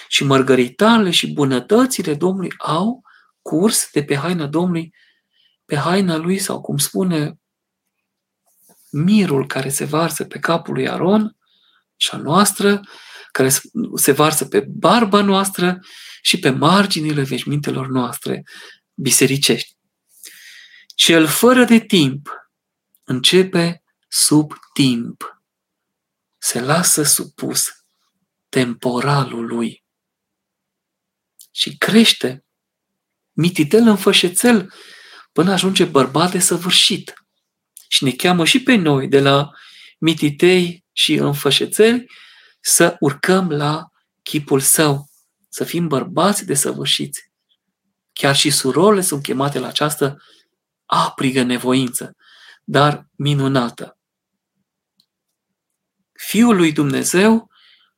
[0.08, 3.02] și mărgăritarele și bunătățile Domnului au
[3.42, 4.94] curs de pe haina Domnului,
[5.72, 7.40] pe haina lui sau cum spune
[8.90, 11.38] mirul care se varsă pe capul lui Aron
[11.96, 12.82] și a noastră,
[13.32, 13.50] care
[13.96, 15.80] se varsă pe barba noastră
[16.22, 18.44] și pe marginile veșmintelor noastre
[18.94, 19.78] bisericești.
[20.96, 22.30] Cel fără de timp
[23.04, 25.42] începe sub timp.
[26.38, 27.64] Se lasă supus
[28.50, 29.84] temporalului
[31.52, 32.46] și crește
[33.32, 34.74] mititel în fășețel
[35.32, 37.14] până ajunge bărbat de săvârșit.
[37.88, 39.52] Și ne cheamă și pe noi de la
[40.00, 42.06] mititei și înfășețeli
[42.60, 43.90] să urcăm la
[44.24, 45.10] chipul său,
[45.50, 47.32] să fim bărbați de săvârșiți.
[48.14, 50.24] Chiar și surorile sunt chemate la această
[50.86, 52.16] aprigă nevoință,
[52.64, 53.98] dar minunată.
[56.12, 57.50] Fiul lui Dumnezeu,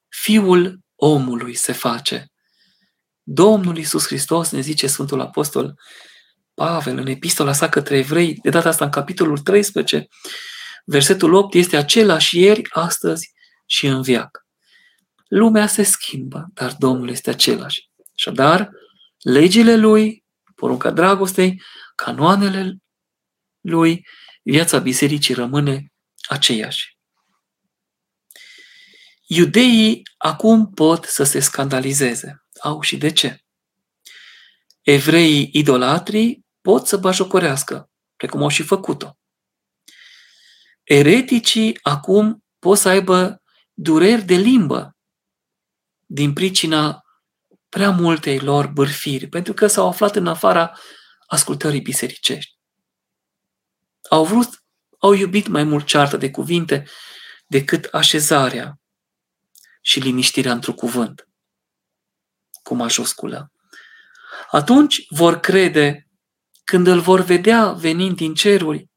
[0.08, 2.32] fiul omului se face.
[3.24, 5.80] Domnul Iisus Hristos, ne zice Sfântul Apostol
[6.54, 10.08] Pavel în epistola sa către evrei, de data asta în capitolul 13,
[10.86, 13.32] versetul 8 este același ieri, astăzi
[13.66, 14.46] și în viac.
[15.28, 17.90] Lumea se schimbă, dar Domnul este același.
[18.16, 18.70] Așadar,
[19.18, 20.24] legile lui,
[20.56, 21.62] porunca dragostei,
[21.96, 22.78] canoanele
[23.62, 24.08] lui,
[24.44, 25.92] viața bisericii rămâne
[26.28, 26.98] aceeași.
[29.28, 32.44] Iudeii acum pot să se scandalizeze.
[32.62, 33.38] Au și de ce?
[34.82, 39.18] Evreii idolatrii pot să bajocorească, precum au și făcut-o.
[40.84, 43.42] Ereticii acum pot să aibă
[43.74, 44.96] dureri de limbă
[46.06, 47.04] din pricina
[47.70, 50.78] prea multei lor bârfiri, pentru că s-au aflat în afara
[51.28, 52.58] ascultării bisericești.
[54.10, 54.64] Au vrut,
[55.00, 56.88] au iubit mai mult ceartă de cuvinte
[57.48, 58.80] decât așezarea
[59.82, 61.28] și liniștirea într-un cuvânt,
[62.64, 63.52] cu majusculă.
[64.52, 66.08] Atunci vor crede
[66.64, 68.90] când îl vor vedea venind din ceruri,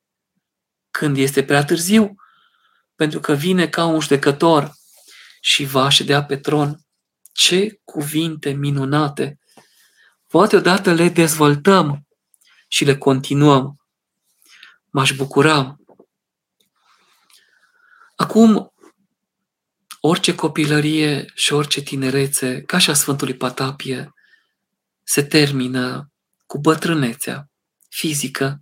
[0.91, 2.15] când este prea târziu,
[2.95, 4.73] pentru că vine ca un judecător
[5.41, 6.81] și va ședea pe tron.
[7.33, 9.39] Ce cuvinte minunate!
[10.27, 12.07] Poate odată le dezvoltăm
[12.69, 13.81] și le continuăm.
[14.91, 15.77] M-aș bucura.
[18.17, 18.73] Acum,
[20.01, 24.15] orice copilărie și orice tinerețe, ca și a Sfântului Patapie,
[25.03, 26.13] se termină
[26.47, 27.51] cu bătrânețea
[27.97, 28.61] fizică,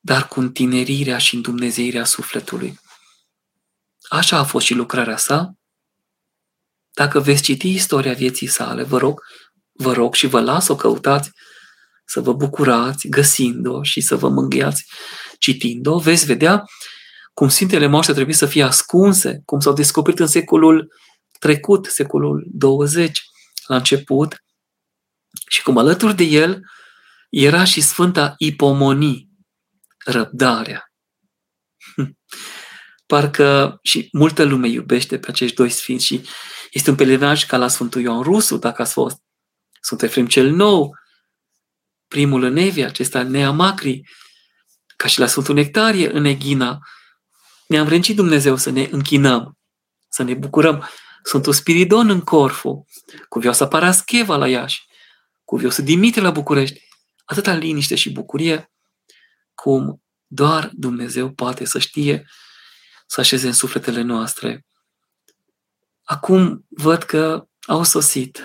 [0.00, 2.80] dar cu întinerirea și îndumnezeirea sufletului.
[4.08, 5.52] Așa a fost și lucrarea sa.
[6.90, 9.20] Dacă veți citi istoria vieții sale, vă rog,
[9.72, 11.30] vă rog și vă las o căutați
[12.04, 14.84] să vă bucurați găsind-o și să vă mângâiați
[15.38, 16.64] citind-o, veți vedea
[17.34, 20.92] cum Sfintele Moaște trebuie să fie ascunse, cum s-au descoperit în secolul
[21.38, 23.22] trecut, secolul 20,
[23.66, 24.44] la început,
[25.48, 26.62] și cum alături de el
[27.32, 29.28] era și Sfânta Ipomonii,
[30.04, 30.92] răbdarea.
[33.06, 36.28] Parcă și multă lume iubește pe acești doi sfinți și
[36.70, 39.18] este un pelerinaj ca la Sfântul Ioan Rusu, dacă ați fost.
[39.80, 40.96] Sunt Efrem cel Nou,
[42.08, 44.00] primul în Evia, acesta Neamacri,
[44.96, 46.78] ca și la Sfântul Nectarie în Eghina.
[47.66, 49.58] Ne-am vrâncit Dumnezeu să ne închinăm,
[50.08, 50.88] să ne bucurăm.
[51.22, 52.86] Sfântul Spiridon în Corfu,
[53.28, 54.82] cu Vioasa Parascheva la Iași,
[55.44, 56.90] cu Viosul Dimitrie la București.
[57.32, 58.72] Atâta liniște și bucurie
[59.54, 62.28] cum doar Dumnezeu poate să știe
[63.06, 64.66] să așeze în sufletele noastre.
[66.02, 68.44] Acum văd că au sosit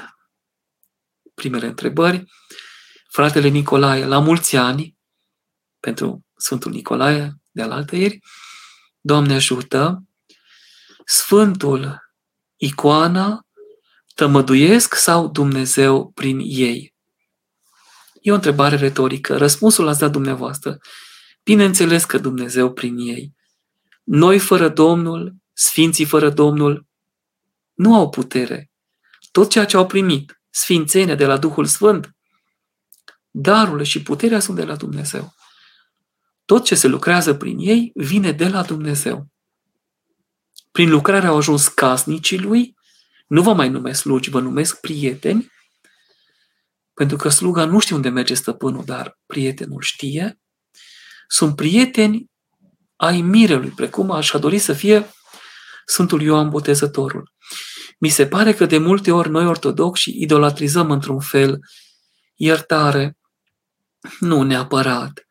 [1.34, 2.24] primele întrebări.
[3.10, 4.98] Fratele Nicolae, la mulți ani,
[5.80, 8.20] pentru Sfântul Nicolae de alaltă ieri,
[9.00, 10.04] Doamne ajută,
[11.06, 12.12] Sfântul,
[12.56, 13.48] icoana,
[14.16, 16.96] tămăduiesc sau Dumnezeu prin ei?
[18.28, 19.38] E o întrebare retorică.
[19.38, 20.78] Răspunsul l-ați dat dumneavoastră.
[21.44, 23.36] Bineînțeles că Dumnezeu prin ei.
[24.04, 26.86] Noi fără Domnul, Sfinții fără Domnul,
[27.74, 28.72] nu au putere.
[29.32, 32.16] Tot ceea ce au primit, sfințenia de la Duhul Sfânt,
[33.30, 35.34] darurile și puterea sunt de la Dumnezeu.
[36.46, 39.28] Tot ce se lucrează prin ei vine de la Dumnezeu.
[40.72, 42.76] Prin lucrare au ajuns casnicii lui,
[43.28, 45.56] nu vă mai numesc slugi, vă numesc prieteni,
[46.98, 50.40] pentru că sluga nu știe unde merge stăpânul, dar prietenul știe.
[51.28, 52.32] Sunt prieteni
[52.96, 55.10] ai mirelui, precum aș dori să fie
[55.86, 57.32] Sfântul Ioan Botezătorul.
[58.00, 61.60] Mi se pare că de multe ori noi ortodoxi idolatrizăm într-un fel
[62.36, 63.18] iertare,
[64.20, 65.28] nu neapărat.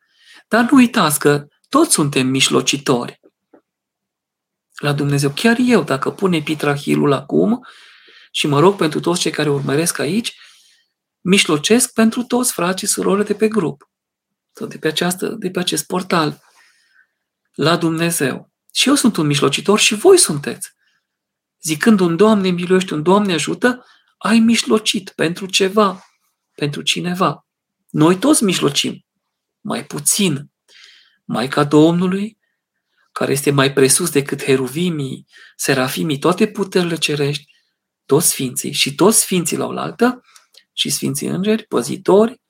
[0.47, 3.19] Dar nu uitați că toți suntem mișlocitori
[4.81, 5.29] la Dumnezeu.
[5.29, 7.65] Chiar eu, dacă pun epitrahilul acum
[8.31, 10.35] și mă rog pentru toți cei care urmăresc aici,
[11.27, 13.89] mișlocesc pentru toți frații și surorile de pe grup
[14.51, 16.41] sau de pe, această, de pe acest portal
[17.53, 18.51] la Dumnezeu.
[18.73, 20.71] Și eu sunt un mișlocitor și voi sunteți.
[21.61, 23.85] Zicând un Doamne miluiește, un Doamne ajută,
[24.17, 26.05] ai mișlocit pentru ceva,
[26.55, 27.47] pentru cineva.
[27.89, 29.05] Noi toți mișlocim,
[29.61, 30.51] mai puțin.
[31.25, 32.37] Maica Domnului,
[33.11, 37.51] care este mai presus decât heruvimii, serafimii, toate puterile cerești,
[38.05, 40.21] toți sfinții și toți sfinții la oaltă,
[40.77, 42.41] și sfinții îngeri, păzitori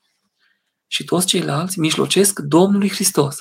[0.88, 3.38] și toți ceilalți mijlocesc Domnului Hristos.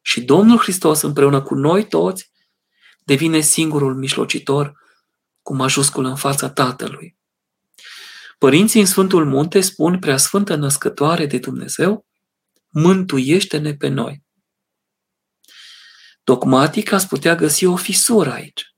[0.00, 2.30] Și Domnul Hristos împreună cu noi toți
[3.04, 4.80] devine singurul mijlocitor
[5.42, 7.16] cu majuscul în fața Tatălui.
[8.38, 12.06] Părinții în Sfântul Munte spun prea sfântă născătoare de Dumnezeu,
[12.68, 14.22] mântuiește-ne pe noi.
[16.24, 18.74] Dogmatic ați putea găsi o fisură aici.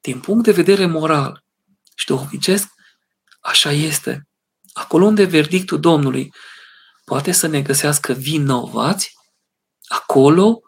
[0.00, 1.44] Din punct de vedere moral
[1.94, 2.72] și duhovnicesc,
[3.44, 4.28] așa este.
[4.72, 6.32] Acolo unde verdictul Domnului
[7.04, 9.12] poate să ne găsească vinovați,
[9.86, 10.60] acolo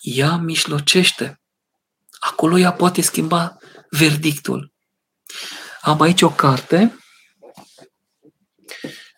[0.00, 1.40] ea mișlocește.
[2.18, 3.56] Acolo ea poate schimba
[3.90, 4.72] verdictul.
[5.80, 6.98] Am aici o carte,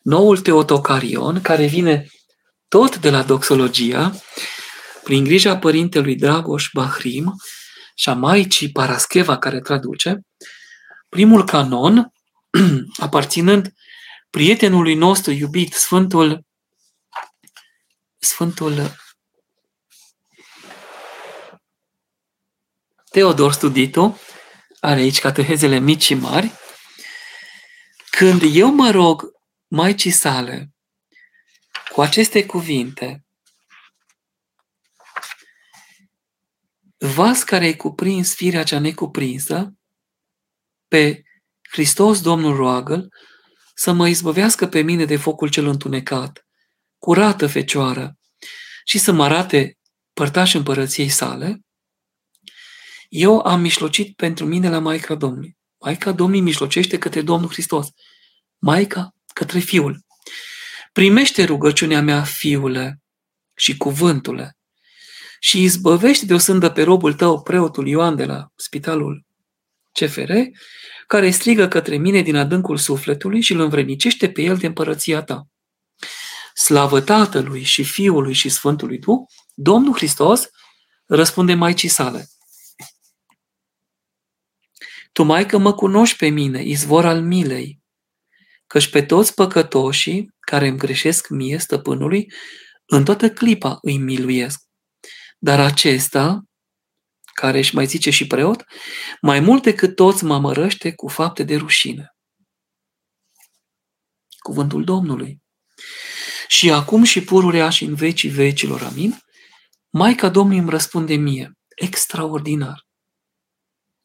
[0.02, 2.06] Noul Teotocarion, care vine
[2.68, 4.12] tot de la doxologia,
[5.02, 7.34] prin grija părintelui Dragoș Bahrim
[7.94, 10.20] și a Maicii Parascheva, care traduce,
[11.08, 12.10] primul canon,
[13.06, 13.72] aparținând
[14.30, 16.46] prietenului nostru iubit, Sfântul,
[18.18, 18.96] Sfântul
[23.10, 24.18] Teodor Studito,
[24.80, 26.52] are aici catehezele mici și mari,
[28.10, 29.34] când eu mă rog
[29.68, 30.70] Maicii sale
[31.92, 33.24] cu aceste cuvinte,
[36.98, 39.74] vas care ai cuprins firea cea necuprinsă,
[40.88, 41.25] pe
[41.70, 43.08] Hristos Domnul roagă
[43.74, 46.46] să mă izbăvească pe mine de focul cel întunecat,
[46.98, 48.18] curată fecioară,
[48.84, 49.78] și să mă arate
[50.12, 51.60] părtaș împărăției sale,
[53.08, 55.56] eu am mișlocit pentru mine la Maica Domnului.
[55.78, 57.88] Maica Domnului mișlocește către Domnul Hristos.
[58.58, 60.04] Maica către Fiul.
[60.92, 63.00] Primește rugăciunea mea, Fiule,
[63.56, 64.56] și cuvântule,
[65.40, 69.24] și izbăvește de o sândă pe robul tău, preotul Ioan de la spitalul
[69.92, 70.32] CFR,
[71.06, 75.46] care strigă către mine din adâncul sufletului și îl învrenicește pe el de împărăția ta.
[76.54, 79.18] Slavă Tatălui și Fiului și Sfântului Duh,
[79.54, 80.48] Domnul Hristos
[81.06, 82.28] răspunde Maicii sale.
[85.12, 87.80] Tu, Maică, mă cunoști pe mine, izvor al milei,
[88.66, 92.32] căci pe toți păcătoșii care îmi greșesc mie, stăpânului,
[92.86, 94.62] în toată clipa îi miluiesc.
[95.38, 96.42] Dar acesta,
[97.40, 98.64] care își mai zice și preot,
[99.20, 102.16] mai mult decât toți mă mărăște cu fapte de rușine.
[104.38, 105.42] Cuvântul Domnului.
[106.48, 109.18] Și acum și pururea și în vecii vecilor, amin,
[109.90, 112.86] Maica Domnului îmi răspunde mie, extraordinar.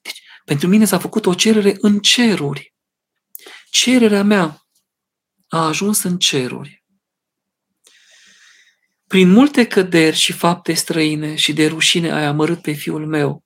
[0.01, 2.73] Deci, pentru mine s-a făcut o cerere în ceruri.
[3.69, 4.65] Cererea mea
[5.47, 6.80] a ajuns în ceruri.
[9.11, 13.43] Prin multe căderi și fapte străine și de rușine ai amărât pe fiul meu,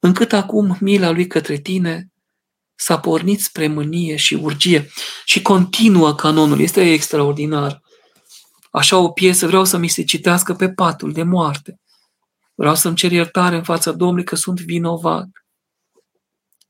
[0.00, 2.08] încât acum mila lui către tine
[2.74, 4.90] s-a pornit spre mânie și urgie
[5.24, 6.60] și continuă canonul.
[6.60, 7.82] Este extraordinar.
[8.70, 11.80] Așa o piesă vreau să mi se citească pe patul de moarte.
[12.54, 15.28] Vreau să-mi cer iertare în fața Domnului că sunt vinovat.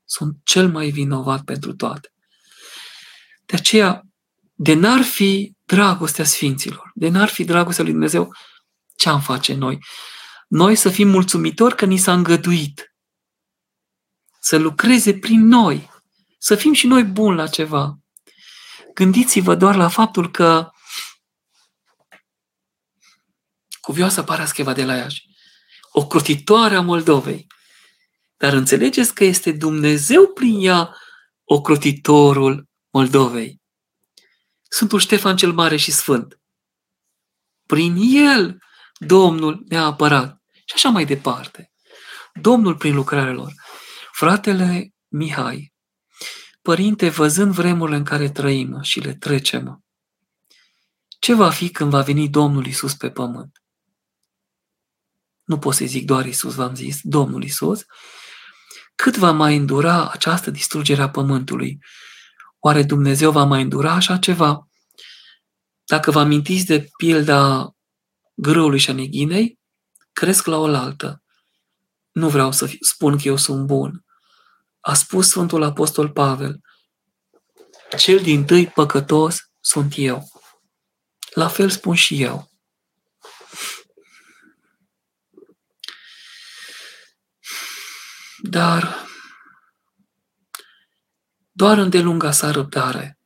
[0.05, 2.13] Sunt cel mai vinovat pentru toate.
[3.45, 4.01] De aceea,
[4.53, 8.35] de n-ar fi dragostea Sfinților, de n-ar fi dragostea lui Dumnezeu,
[8.95, 9.85] ce am face noi?
[10.47, 12.95] Noi să fim mulțumitori că ni s-a îngăduit
[14.39, 15.89] să lucreze prin noi,
[16.37, 17.99] să fim și noi buni la ceva.
[18.93, 20.69] Gândiți-vă doar la faptul că
[23.81, 25.25] cuvioasa Parascheva de la Iași,
[25.91, 27.47] o crotitoare a Moldovei,
[28.37, 30.95] dar înțelegeți că este Dumnezeu prin ea
[31.43, 33.60] ocrotitorul Moldovei.
[34.73, 36.39] Sfântul Ștefan cel Mare și Sfânt.
[37.65, 38.57] Prin el
[38.99, 40.41] Domnul ne-a apărat.
[40.53, 41.71] Și așa mai departe.
[42.33, 43.53] Domnul prin lucrarea lor.
[44.11, 45.73] Fratele Mihai,
[46.61, 49.83] Părinte, văzând vremurile în care trăim și le trecem,
[51.19, 53.61] ce va fi când va veni Domnul Isus pe pământ?
[55.51, 57.85] nu pot să zic doar Isus, v-am zis, Domnul Isus,
[58.95, 61.79] cât va mai îndura această distrugere a pământului?
[62.63, 64.67] Oare Dumnezeu va mai îndura așa ceva?
[65.85, 67.71] Dacă vă amintiți de pilda
[68.33, 69.59] grâului și a neghinei,
[70.13, 71.23] cresc la oaltă.
[72.11, 74.05] Nu vreau să spun că eu sunt bun.
[74.79, 76.61] A spus Sfântul Apostol Pavel,
[77.97, 80.27] cel din tâi păcătos sunt eu.
[81.33, 82.49] La fel spun și eu.
[88.37, 89.09] Dar
[91.61, 93.17] doar îndelunga sa răbdare,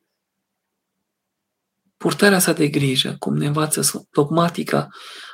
[1.97, 4.87] purtarea sa de grijă, cum ne învață dogmatica,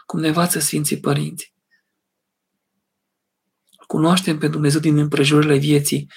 [0.05, 1.53] cum ne învață Sfinții Părinți.
[3.87, 6.11] Cunoaștem pe Dumnezeu din împrejurările vieții,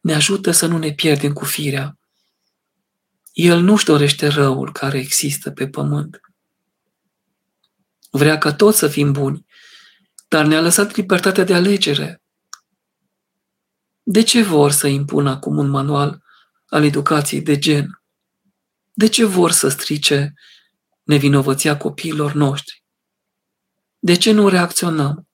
[0.00, 1.98] ne ajută să nu ne pierdem cu firea.
[3.32, 6.20] El nu-și dorește răul care există pe pământ.
[8.10, 9.46] Vrea ca toți să fim buni,
[10.28, 12.20] dar ne-a lăsat libertatea de alegere.
[14.08, 16.22] De ce vor să impună acum un manual
[16.66, 18.02] al educației de gen?
[18.92, 20.34] De ce vor să strice
[21.02, 22.84] nevinovăția copiilor noștri?
[23.98, 25.28] De ce nu reacționăm?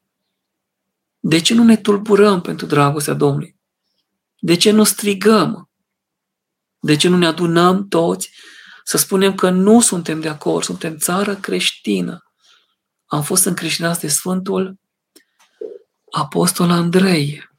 [1.18, 3.56] De ce nu ne tulburăm pentru dragostea Domnului?
[4.38, 5.70] De ce nu strigăm?
[6.80, 8.30] De ce nu ne adunăm toți
[8.84, 12.32] să spunem că nu suntem de acord, suntem țară creștină?
[13.06, 14.78] Am fost încreștinați de Sfântul
[16.10, 17.50] Apostol Andrei.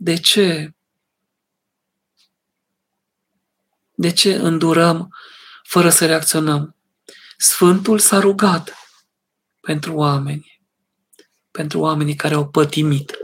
[0.00, 0.74] De ce?
[3.94, 5.14] De ce îndurăm
[5.62, 6.76] fără să reacționăm?
[7.36, 8.74] Sfântul s-a rugat
[9.60, 10.60] pentru oameni,
[11.50, 13.16] pentru oamenii care au pătimit.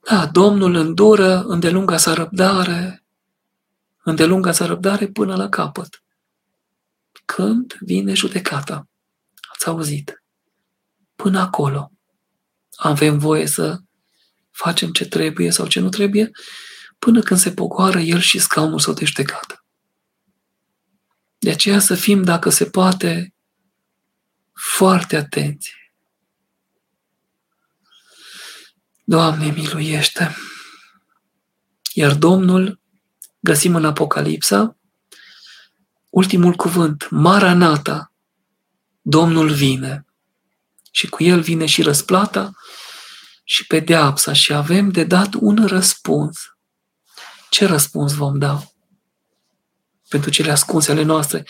[0.00, 3.04] Da, Domnul îndură îndelunga sa răbdare,
[4.02, 6.02] îndelunga sa răbdare până la capăt.
[7.24, 8.88] Când vine judecata?
[9.52, 10.22] Ați auzit?
[11.14, 11.92] Până acolo
[12.76, 13.78] avem voie să
[14.50, 16.30] facem ce trebuie sau ce nu trebuie,
[16.98, 19.64] până când se pogoară el și scaunul său de judecată.
[21.38, 23.34] De aceea să fim, dacă se poate,
[24.52, 25.74] foarte atenți.
[29.04, 30.36] Doamne, miluiește!
[31.94, 32.80] Iar Domnul,
[33.40, 34.76] găsim în Apocalipsa,
[36.10, 38.12] ultimul cuvânt, Maranata,
[39.02, 40.04] Domnul vine.
[40.90, 42.50] Și cu el vine și răsplata
[43.44, 46.38] și pedeapsa și avem de dat un răspuns.
[47.50, 48.62] Ce răspuns vom da?
[50.08, 51.46] Pentru cele ascunse ale noastre.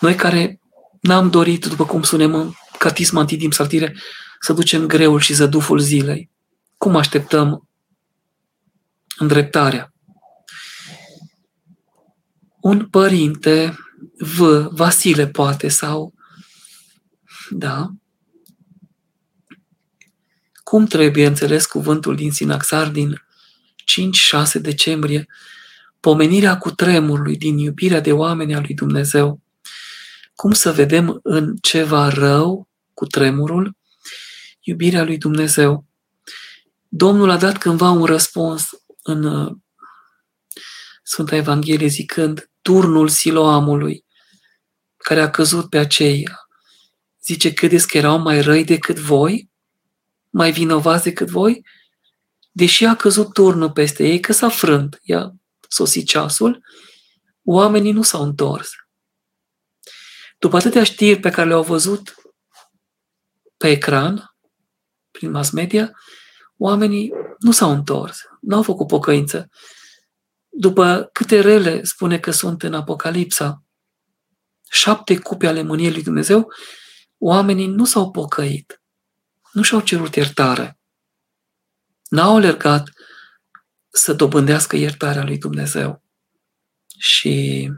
[0.00, 0.60] Noi care
[1.00, 3.96] n-am dorit, după cum spunem în catisma antidim saltire,
[4.40, 6.30] să ducem greul și zăduful zilei.
[6.76, 7.68] Cum așteptăm
[9.16, 9.92] îndreptarea?
[12.60, 13.78] Un părinte,
[14.18, 16.14] V, Vasile poate, sau,
[17.50, 17.88] da,
[20.74, 23.22] cum trebuie înțeles cuvântul din Sinaxar din
[24.58, 25.26] 5-6 decembrie,
[26.00, 29.40] pomenirea cu tremurului din iubirea de oameni a lui Dumnezeu.
[30.34, 33.76] Cum să vedem în ceva rău cu tremurul
[34.60, 35.84] iubirea lui Dumnezeu.
[36.88, 38.68] Domnul a dat cândva un răspuns
[39.02, 39.52] în uh,
[41.02, 44.04] Sfânta Evanghelie zicând turnul Siloamului
[44.96, 46.48] care a căzut pe aceia.
[47.24, 49.52] Zice, credeți că erau mai răi decât voi?
[50.34, 51.66] Mai vinovați decât voi?
[52.50, 55.34] Deși a căzut turnul peste ei, că s-a frânt, i-a
[55.68, 56.64] sosit ceasul,
[57.42, 58.70] oamenii nu s-au întors.
[60.38, 62.14] După atâtea știri pe care le-au văzut
[63.56, 64.36] pe ecran,
[65.10, 65.92] prin mass media,
[66.56, 69.48] oamenii nu s-au întors, nu au făcut pocăință.
[70.48, 73.62] După câte rele spune că sunt în Apocalipsa,
[74.70, 76.52] șapte cupe ale mâniei lui Dumnezeu,
[77.18, 78.83] oamenii nu s-au pocăit
[79.54, 80.78] nu și-au cerut iertare.
[82.08, 82.88] N-au alergat
[83.88, 86.02] să dobândească iertarea lui Dumnezeu.
[86.98, 87.70] Și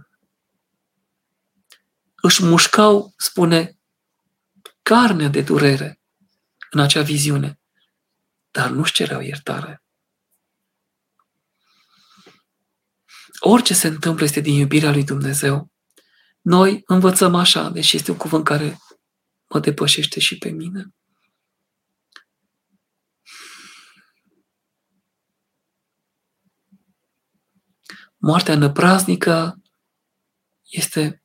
[2.14, 3.78] își mușcau, spune,
[4.82, 6.00] carnea de durere
[6.70, 7.60] în acea viziune,
[8.50, 9.82] dar nu-și cereau iertare.
[13.38, 15.70] Orice se întâmplă este din iubirea lui Dumnezeu.
[16.40, 18.78] Noi învățăm așa, deși este un cuvânt care
[19.48, 20.94] mă depășește și pe mine.
[28.26, 29.62] Moartea năpraznică
[30.68, 31.22] este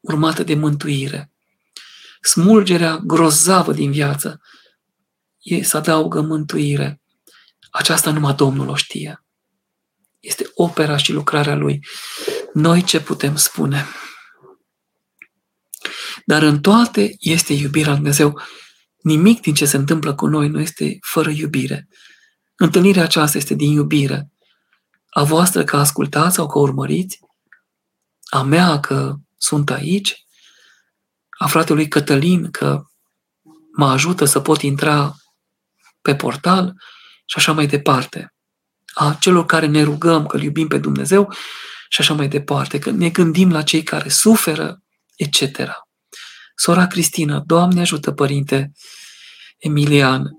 [0.00, 1.32] urmată de mântuire.
[2.22, 4.40] Smulgerea grozavă din viață
[5.40, 7.00] e să adaugă mântuire.
[7.70, 9.24] Aceasta numai Domnul o știe.
[10.20, 11.86] Este opera și lucrarea Lui.
[12.54, 13.86] Noi ce putem spune?
[16.24, 18.40] Dar în toate este iubirea lui Dumnezeu.
[19.02, 21.88] Nimic din ce se întâmplă cu noi nu este fără iubire.
[22.56, 24.30] Întâlnirea aceasta este din iubire.
[25.10, 27.20] A voastră că ascultați sau că urmăriți,
[28.30, 30.24] a mea că sunt aici,
[31.38, 32.82] a fratelui Cătălin că
[33.76, 35.14] mă ajută să pot intra
[36.02, 36.74] pe portal
[37.24, 38.34] și așa mai departe.
[38.94, 41.32] A celor care ne rugăm că iubim pe Dumnezeu
[41.88, 44.82] și așa mai departe, că ne gândim la cei care suferă,
[45.16, 45.58] etc.
[46.54, 48.72] Sora Cristina, Doamne ajută, Părinte
[49.58, 50.30] Emilian.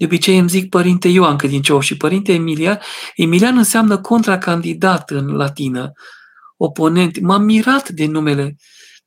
[0.00, 2.80] De obicei îmi zic Părinte Ioan Credincios și Părinte Emilian.
[3.14, 5.92] Emilian înseamnă contracandidat în latină,
[6.56, 7.20] oponent.
[7.20, 8.56] M-am mirat de numele,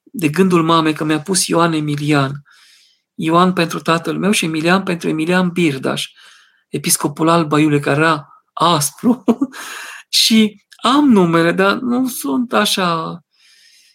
[0.03, 2.31] de gândul mamei că mi-a pus Ioan Emilian.
[3.13, 6.05] Ioan pentru tatăl meu și Emilian pentru Emilian Birdaș,
[6.67, 9.23] episcopul al Baiule, care era aspru.
[10.23, 13.19] și am numele, dar nu sunt așa.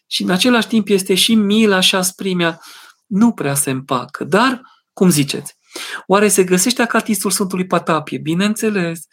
[0.06, 2.60] Și în același timp este și mila și asprimea.
[3.06, 4.24] Nu prea se împacă.
[4.24, 4.60] Dar,
[4.92, 5.57] cum ziceți,
[6.06, 8.18] oare se găsește acatistul Sfântului Patapie?
[8.18, 9.06] Bineînțeles,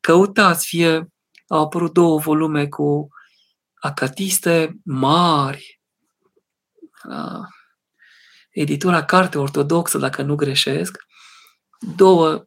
[0.00, 1.08] căutați, fie
[1.46, 3.08] au apărut două volume cu
[3.74, 5.80] acatiste mari,
[8.50, 10.96] editura Carte Ortodoxă, dacă nu greșesc,
[11.96, 12.44] două,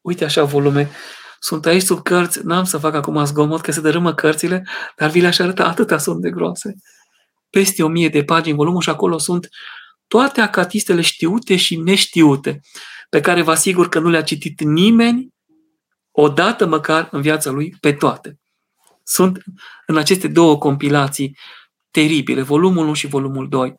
[0.00, 0.90] uite așa, volume,
[1.38, 4.66] sunt aici sub cărți, n-am să fac acum zgomot că se dărâmă cărțile,
[4.96, 6.74] dar vi le-aș arăta, atâta sunt de groase.
[7.50, 9.48] Peste o mie de pagini volumul și acolo sunt
[10.06, 12.60] toate acatistele știute și neștiute,
[13.08, 15.34] pe care vă asigur că nu le-a citit nimeni
[16.10, 18.40] odată măcar în viața lui pe toate.
[19.02, 19.42] Sunt
[19.86, 21.38] în aceste două compilații
[21.90, 23.74] teribile, volumul 1 și volumul 2.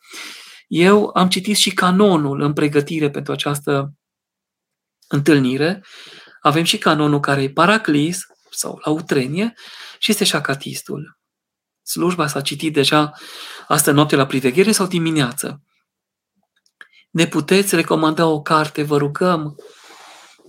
[0.67, 3.93] Eu am citit și canonul în pregătire pentru această
[5.07, 5.85] întâlnire.
[6.41, 9.53] Avem și canonul care e Paraclis sau la Utrenie
[9.99, 11.17] și este și șacatistul.
[11.81, 13.11] Slujba s-a citit deja
[13.67, 15.61] astă noapte la priveghere sau dimineață.
[17.09, 19.55] Ne puteți recomanda o carte, vă rugăm?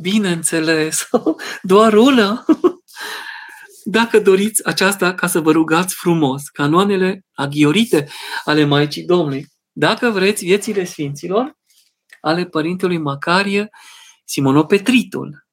[0.01, 1.09] Bineînțeles,
[1.63, 2.45] doar una.
[3.85, 8.09] Dacă doriți aceasta ca să vă rugați frumos, canoanele aghiorite
[8.45, 11.57] ale Maicii Domnului, dacă vreți, viețile Sfinților
[12.21, 13.69] ale Părintelui Macarie
[14.25, 15.47] Simonopetritul.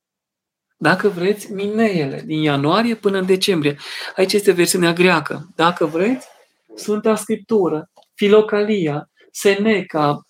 [0.78, 3.78] Dacă vreți, Mineele, din ianuarie până în decembrie.
[4.16, 5.50] Aici este versiunea greacă.
[5.56, 6.28] Dacă vreți,
[6.76, 10.26] Sfânta Scriptură, Filocalia, Seneca,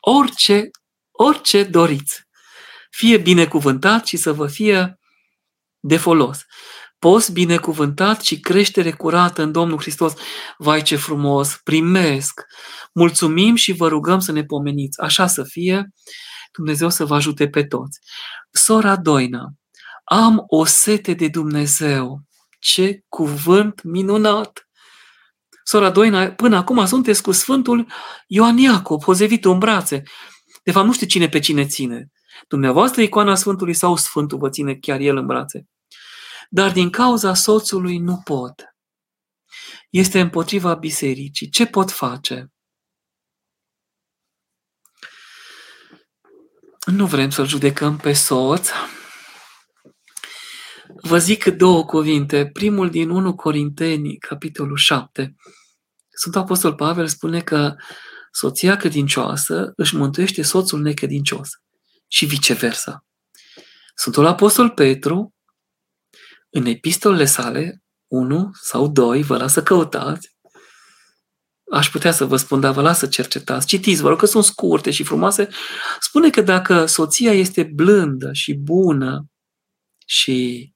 [0.00, 0.70] orice,
[1.10, 2.22] orice doriți.
[2.90, 4.98] Fie binecuvântat și să vă fie
[5.80, 6.44] de folos
[7.00, 10.14] post binecuvântat și creștere curată în Domnul Hristos.
[10.58, 12.40] Vai ce frumos, primesc,
[12.92, 15.00] mulțumim și vă rugăm să ne pomeniți.
[15.00, 15.88] Așa să fie,
[16.52, 17.98] Dumnezeu să vă ajute pe toți.
[18.50, 19.48] Sora Doina,
[20.04, 22.20] am o sete de Dumnezeu.
[22.58, 24.68] Ce cuvânt minunat!
[25.64, 27.86] Sora Doina, până acum sunteți cu Sfântul
[28.26, 30.02] Ioan Iacob, pozevit în brațe.
[30.62, 32.10] De fapt, nu știu cine pe cine ține.
[32.48, 35.68] Dumneavoastră icoana Sfântului sau Sfântul vă ține chiar el în brațe
[36.52, 38.74] dar din cauza soțului nu pot.
[39.90, 41.48] Este împotriva bisericii.
[41.48, 42.52] Ce pot face?
[46.86, 48.68] Nu vrem să-l judecăm pe soț.
[51.02, 52.46] Vă zic două cuvinte.
[52.46, 55.34] Primul din 1 Corinteni, capitolul 7.
[56.08, 57.74] Sfântul Apostol Pavel spune că
[58.32, 61.48] soția credincioasă își mântuiește soțul necredincios
[62.08, 63.04] și viceversa.
[63.94, 65.34] Sfântul Apostol Petru
[66.50, 70.36] în epistolele sale, 1 sau 2, vă las să căutați,
[71.72, 74.44] aș putea să vă spun, dar vă las să cercetați, citiți, vă rog că sunt
[74.44, 75.48] scurte și frumoase,
[76.00, 79.24] spune că dacă soția este blândă și bună
[80.06, 80.72] și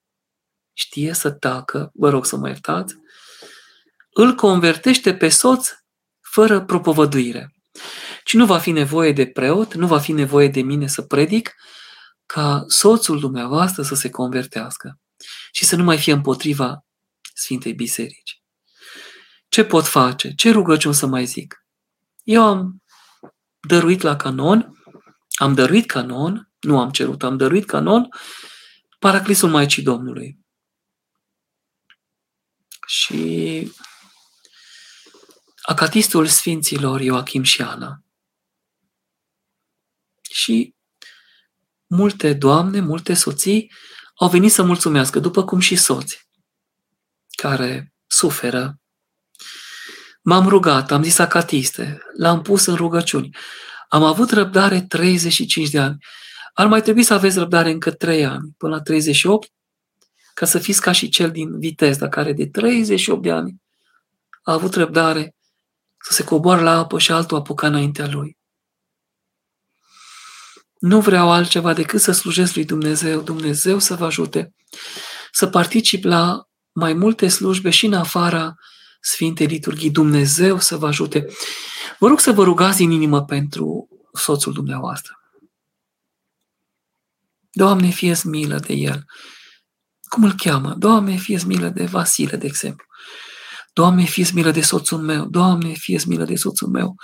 [0.74, 2.94] știe să tacă, vă rog să mă iertați,
[4.12, 5.68] îl convertește pe soț
[6.20, 7.54] fără propovăduire.
[8.24, 11.54] Și nu va fi nevoie de preot, nu va fi nevoie de mine să predic,
[12.26, 14.98] ca soțul dumneavoastră să se convertească
[15.52, 16.84] și să nu mai fie împotriva
[17.34, 18.42] Sfintei Biserici.
[19.48, 20.34] Ce pot face?
[20.34, 21.64] Ce rugăciuni să mai zic?
[22.22, 22.82] Eu am
[23.60, 24.72] dăruit la canon,
[25.34, 28.08] am dăruit canon, nu am cerut, am dăruit canon,
[28.98, 30.38] Paraclisul Maicii Domnului.
[32.86, 33.72] Și
[35.62, 38.02] acatistul Sfinților Ioachim și Ana.
[40.30, 40.74] Și
[41.86, 43.72] multe doamne, multe soții
[44.14, 46.28] au venit să mulțumească, după cum și soți
[47.36, 48.78] care suferă.
[50.22, 53.36] M-am rugat, am zis acatiste, l-am pus în rugăciuni.
[53.88, 55.96] Am avut răbdare 35 de ani.
[56.52, 59.52] Ar mai trebui să aveți răbdare încă 3 ani, până la 38,
[60.34, 63.62] ca să fiți ca și cel din Vitezda, care de 38 de ani
[64.42, 65.36] a avut răbdare
[65.98, 68.38] să se coboară la apă și altul apuca înaintea lui.
[70.78, 74.54] Nu vreau altceva decât să slujesc lui Dumnezeu, Dumnezeu să vă ajute
[75.34, 78.54] să particip la mai multe slujbe și în afara
[79.00, 79.90] Sfintei Liturghii.
[79.90, 81.26] Dumnezeu să vă ajute.
[81.98, 85.18] Vă rog să vă rugați în inimă pentru soțul dumneavoastră.
[87.50, 89.04] Doamne, fie milă de el.
[90.14, 90.74] Cum îl cheamă?
[90.74, 92.86] Doamne, fie milă de Vasile, de exemplu.
[93.72, 95.26] Doamne, fie milă de soțul meu.
[95.26, 96.94] Doamne, fie milă de soțul meu.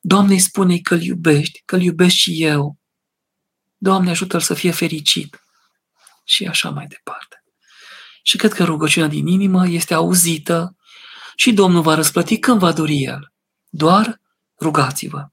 [0.00, 2.78] Doamne, îi spune că îl iubești, că îl iubesc și eu.
[3.76, 5.40] Doamne, ajută-l să fie fericit.
[6.24, 7.44] Și așa mai departe.
[8.22, 10.76] Și cred că rugăciunea din inimă este auzită
[11.34, 13.32] și Domnul va răsplăti când va dori El.
[13.68, 14.20] Doar
[14.60, 15.26] rugați-vă.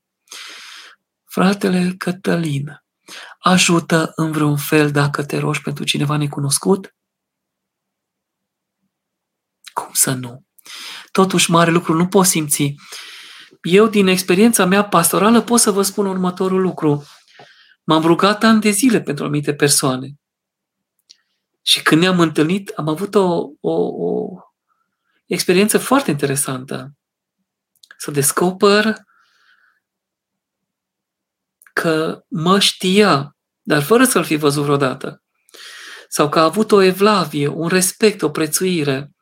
[1.25, 2.83] Fratele Cătălin,
[3.39, 6.93] ajută în vreun fel dacă te rogi pentru cineva necunoscut?
[9.73, 10.43] Cum să nu?
[11.11, 12.75] Totuși, mare lucru nu pot simți.
[13.61, 17.07] Eu, din experiența mea pastorală, pot să vă spun următorul lucru.
[17.83, 20.13] M-am rugat ani de zile pentru anumite persoane.
[21.61, 24.29] Și când ne-am întâlnit, am avut o, o, o
[25.25, 26.91] experiență foarte interesantă.
[27.97, 28.95] Să descoper
[31.73, 35.23] că mă știa, dar fără să-l fi văzut vreodată.
[36.07, 39.12] Sau că a avut o evlavie, un respect, o prețuire.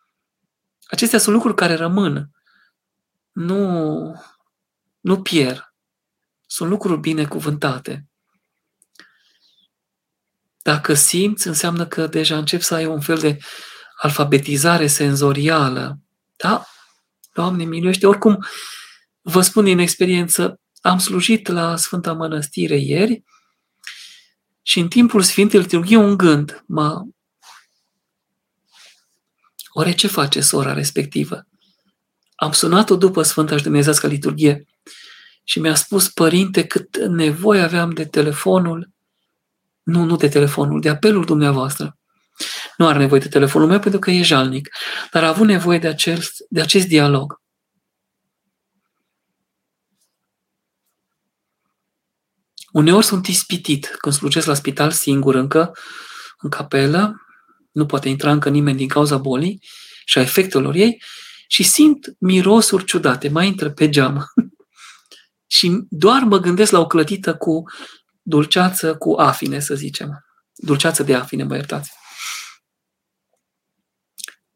[0.91, 2.29] Acestea sunt lucruri care rămân.
[3.31, 4.23] Nu,
[4.99, 5.73] nu pierd.
[6.45, 8.05] Sunt lucruri binecuvântate.
[10.61, 13.37] Dacă simți, înseamnă că deja încep să ai un fel de
[14.01, 15.99] alfabetizare senzorială.
[16.35, 16.65] Da?
[17.33, 18.07] Doamne, miluiește.
[18.07, 18.45] Oricum,
[19.21, 23.23] vă spun din experiență, am slujit la Sfânta Mănăstire ieri
[24.61, 27.07] și în timpul Sfintei Liturghie un gând m-a...
[29.73, 31.47] Oare ce face sora respectivă?
[32.35, 34.65] Am sunat-o după Sfânta și Dumnezească Liturghie
[35.43, 38.91] și mi-a spus, părinte, cât nevoie aveam de telefonul
[39.83, 41.97] nu, nu de telefonul, de apelul dumneavoastră.
[42.77, 44.69] Nu are nevoie de telefonul meu pentru că e jalnic,
[45.11, 47.39] dar a avut nevoie de, acel, de acest dialog.
[52.71, 55.71] Uneori sunt ispitit când slujesc la spital singur încă,
[56.37, 57.15] în capelă,
[57.71, 59.63] nu poate intra încă nimeni din cauza bolii
[60.05, 61.03] și a efectelor ei
[61.47, 64.25] și simt mirosuri ciudate, mai intră pe geam.
[65.57, 67.63] și doar mă gândesc la o clătită cu
[68.21, 70.25] dulceață cu afine, să zicem.
[70.55, 71.91] Dulceață de afine, mă iertați.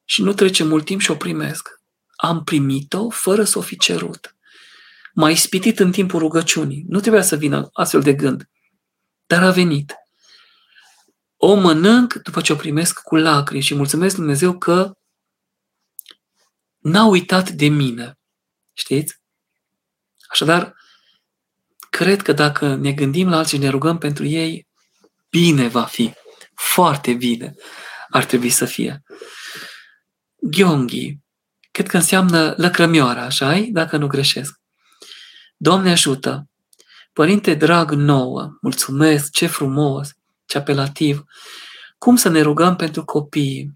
[0.05, 1.69] Și nu trece mult timp și o primesc.
[2.15, 4.35] Am primit-o fără să o fi cerut.
[5.13, 6.85] M-a ispitit în timpul rugăciunii.
[6.87, 8.49] Nu trebuia să vină astfel de gând.
[9.25, 9.93] Dar a venit.
[11.47, 14.97] O mănânc după ce o primesc cu lacrimi și mulțumesc Dumnezeu că
[16.77, 18.17] n-a uitat de mine.
[18.73, 19.19] Știți?
[20.29, 20.75] Așadar,
[21.89, 24.67] cred că dacă ne gândim la alții și ne rugăm pentru ei,
[25.29, 26.13] bine va fi.
[26.55, 27.55] Foarte bine
[28.09, 29.03] ar trebui să fie.
[30.35, 31.17] Ghionghi,
[31.71, 34.59] cred că înseamnă lăcrămioara, așa dacă nu greșesc.
[35.57, 36.49] Doamne ajută!
[37.13, 40.09] Părinte drag nouă, mulțumesc, ce frumos,
[40.45, 41.23] ce apelativ.
[41.97, 43.71] Cum să ne rugăm pentru copii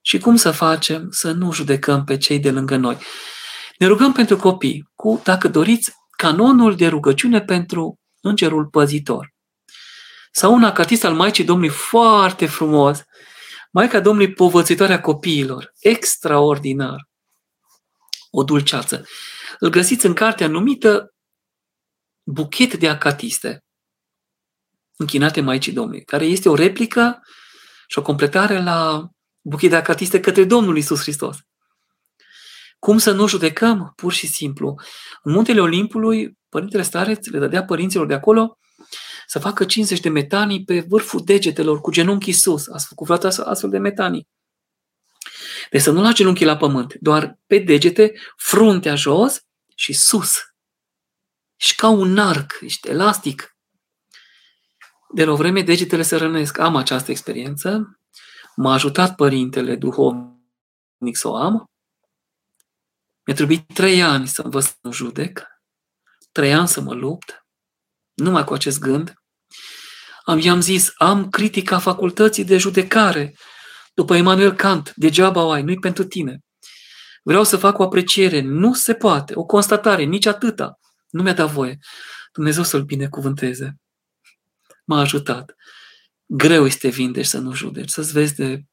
[0.00, 2.98] și cum să facem să nu judecăm pe cei de lângă noi.
[3.78, 9.32] Ne rugăm pentru copii, cu, dacă doriți, canonul de rugăciune pentru îngerul păzitor.
[10.32, 13.02] Sau un acatist al Maicii Domnului foarte frumos,
[13.70, 17.08] Maica Domnului povățitoarea copiilor, extraordinar.
[18.30, 19.06] O dulceață.
[19.58, 21.14] Îl găsiți în cartea numită
[22.22, 23.64] Buchet de acatiste,
[25.00, 27.22] închinate Maicii Domnului, care este o replică
[27.86, 29.08] și o completare la
[29.40, 31.36] Buchet de acatiste către Domnul Isus Hristos.
[32.78, 33.92] Cum să nu judecăm?
[33.96, 34.74] Pur și simplu.
[35.22, 38.58] În muntele Olimpului, Părintele Stareț le dădea părinților de acolo
[39.26, 42.68] să facă 50 de metanii pe vârful degetelor, cu genunchii sus.
[42.68, 44.28] Ați făcut vreodată astfel de metanii.
[45.70, 49.40] Deci să nu la genunchii la pământ, doar pe degete, fruntea jos
[49.74, 50.32] și sus.
[51.56, 53.49] Și ca un arc, ești elastic.
[55.12, 56.58] De la o vreme degetele se rănesc.
[56.58, 57.98] Am această experiență.
[58.56, 61.70] M-a ajutat părintele duhovnic să o am.
[63.24, 65.46] Mi-a trebuit trei ani să învăț să nu judec,
[66.32, 67.46] trei ani să mă lupt,
[68.14, 69.14] numai cu acest gând.
[70.24, 73.36] Am, i-am zis, am critica facultății de judecare,
[73.94, 76.38] după Emanuel Kant, degeaba o ai, nu-i pentru tine.
[77.22, 80.78] Vreau să fac o apreciere, nu se poate, o constatare, nici atâta.
[81.10, 81.78] Nu mi-a dat voie.
[82.32, 83.79] Dumnezeu să-l binecuvânteze.
[84.90, 85.54] M-a ajutat.
[86.26, 88.64] Greu este vindeci să nu judeci, să-ți vezi de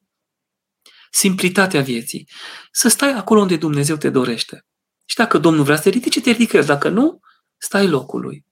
[1.11, 2.29] simplitatea vieții.
[2.71, 4.65] Să stai acolo unde Dumnezeu te dorește.
[5.05, 7.19] Și dacă Domnul vrea să te ridice, te ridică Dacă nu,
[7.57, 8.45] stai locului.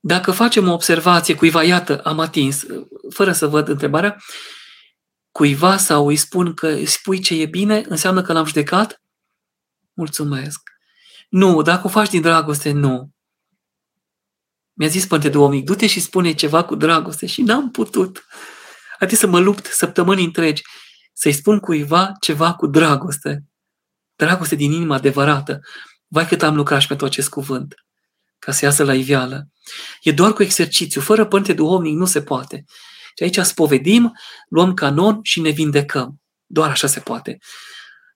[0.00, 2.64] Dacă facem o observație cuiva, iată, am atins,
[3.14, 4.16] fără să văd întrebarea,
[5.30, 9.02] cuiva sau îi spun că îi spui ce e bine, înseamnă că l-am judecat?
[9.92, 10.60] Mulțumesc.
[11.28, 13.15] Nu, dacă o faci din dragoste, nu.
[14.78, 18.26] Mi-a zis Părinte Duomic, du-te și spune ceva cu dragoste și n-am putut.
[18.98, 20.62] Adică să mă lupt săptămâni întregi
[21.12, 23.44] să-i spun cuiva ceva cu dragoste.
[24.16, 25.60] Dragoste din inima adevărată.
[26.06, 27.74] Vai cât am lucrat și pentru acest cuvânt,
[28.38, 29.48] ca să iasă la iveală.
[30.02, 32.64] E doar cu exercițiu, fără părinte duhovnic nu se poate.
[33.16, 34.12] Și aici spovedim,
[34.48, 36.20] luăm canon și ne vindecăm.
[36.46, 37.38] Doar așa se poate.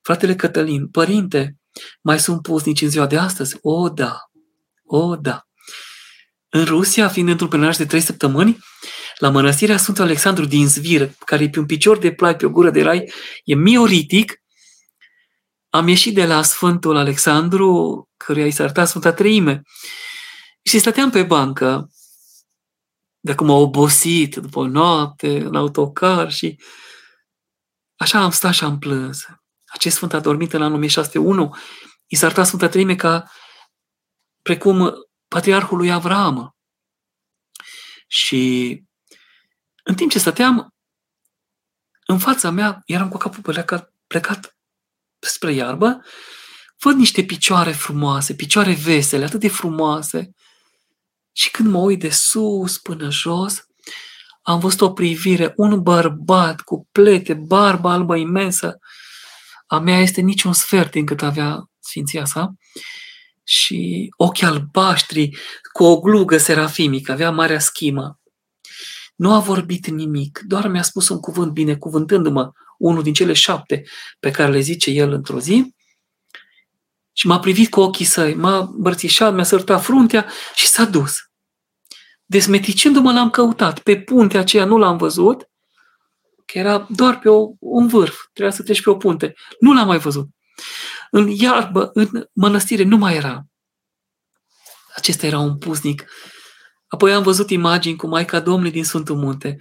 [0.03, 1.57] Fratele Cătălin, părinte,
[2.03, 3.59] mai sunt pusnici în ziua de astăzi?
[3.61, 4.19] O, da.
[4.85, 5.50] O, da.
[6.53, 8.59] În Rusia, fiind într-un penaj de trei săptămâni,
[9.19, 12.51] la mănăstirea Sfântul Alexandru din Zvir, care e pe un picior de plai, pe o
[12.51, 13.13] gură de rai,
[13.45, 14.43] e mioritic,
[15.69, 19.63] am ieșit de la Sfântul Alexandru, căruia i s-a arătat Sfânta Treime,
[20.63, 21.91] și stăteam pe bancă,
[23.21, 26.63] de acum obosit, după o noapte, în autocar și
[27.97, 29.27] așa am stat și am plâns.
[29.67, 31.57] Acest sfânt a dormit în anul 1601,
[32.07, 33.31] i s-a arătat Sfânta Treime ca
[34.43, 34.95] precum
[35.31, 36.57] patriarhul lui Avram.
[38.07, 38.83] Și
[39.85, 40.75] în timp ce stăteam,
[42.07, 44.57] în fața mea, eram cu capul plecat, plecat
[45.19, 46.05] spre iarbă,
[46.79, 50.31] văd niște picioare frumoase, picioare vesele, atât de frumoase.
[51.33, 53.65] Și când mă uit de sus până jos,
[54.43, 58.79] am văzut o privire, un bărbat cu plete, barbă albă imensă.
[59.67, 62.53] A mea este niciun sfert din cât avea sfinția sa.
[63.53, 65.37] Și ochi albaștri
[65.73, 68.21] cu o glugă serafimică, avea marea schimă.
[69.17, 73.83] Nu a vorbit nimic, doar mi-a spus un cuvânt binecuvântându-mă, unul din cele șapte
[74.21, 75.75] pe care le zice el într-o zi,
[77.13, 81.15] și m-a privit cu ochii săi, m-a îmbrățișat, mi-a sărtat fruntea și s-a dus.
[82.25, 83.79] Desmeticându-mă l-am căutat.
[83.79, 85.49] Pe puntea aceea nu l-am văzut,
[86.45, 89.35] că era doar pe o, un vârf, trebuia să treci pe o punte.
[89.61, 90.29] Nu l-am mai văzut.
[91.11, 93.45] În iarbă, în mănăstire, nu mai era.
[94.95, 96.05] Acesta era un puznic
[96.91, 99.57] Apoi am văzut imagini cu Maica Domnului din Sfântul Munte.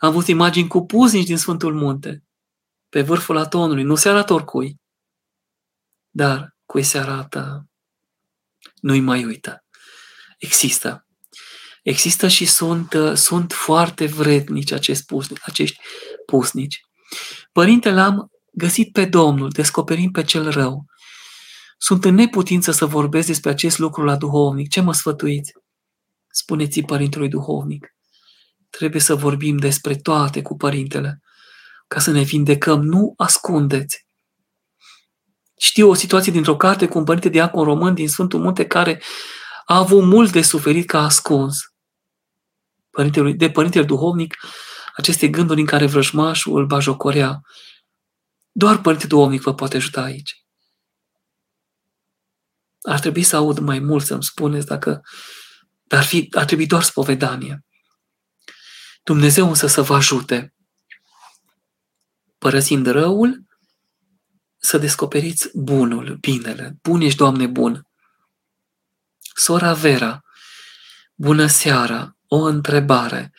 [0.00, 2.22] Am văzut imagini cu puznici din Sfântul Munte.
[2.88, 3.82] Pe vârful atonului.
[3.82, 4.80] Nu se arată oricui.
[6.10, 7.66] Dar cui se arată,
[8.80, 9.64] nu-i mai uită.
[10.38, 11.06] Există.
[11.82, 15.80] Există și sunt, sunt foarte vrednici acești pusnici, acești
[16.26, 16.80] pusnici.
[17.52, 20.84] Părintele am găsit pe Domnul, descoperim pe cel rău.
[21.84, 24.68] Sunt în neputință să vorbesc despre acest lucru la duhovnic.
[24.68, 25.52] Ce mă sfătuiți?
[26.28, 27.94] spuneți Părintelui Duhovnic.
[28.70, 31.22] Trebuie să vorbim despre toate cu Părintele,
[31.86, 32.82] ca să ne vindecăm.
[32.82, 34.06] Nu ascundeți.
[35.58, 39.02] Știu o situație dintr-o carte cu un părinte diacon român din Sfântul Munte care
[39.64, 41.58] a avut mult de suferit ca ascuns.
[42.90, 44.36] Părintele, de Părintele Duhovnic,
[44.96, 47.40] aceste gânduri în care vrăjmașul îl bajocorea.
[48.50, 50.41] Doar Părintele Duhovnic vă poate ajuta aici.
[52.82, 55.02] Ar trebui să aud mai mult să-mi spuneți dacă
[55.92, 57.64] dar ar, fi, ar trebui doar spovedanie.
[59.02, 60.54] Dumnezeu însă să vă ajute,
[62.38, 63.44] părăsind răul,
[64.56, 66.76] să descoperiți bunul, binele.
[66.82, 67.86] Bun ești, Doamne, bun.
[69.34, 70.24] Sora Vera,
[71.14, 73.32] bună seara, o întrebare.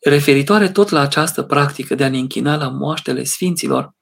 [0.00, 3.94] Referitoare tot la această practică de a ne închina la moaștele sfinților,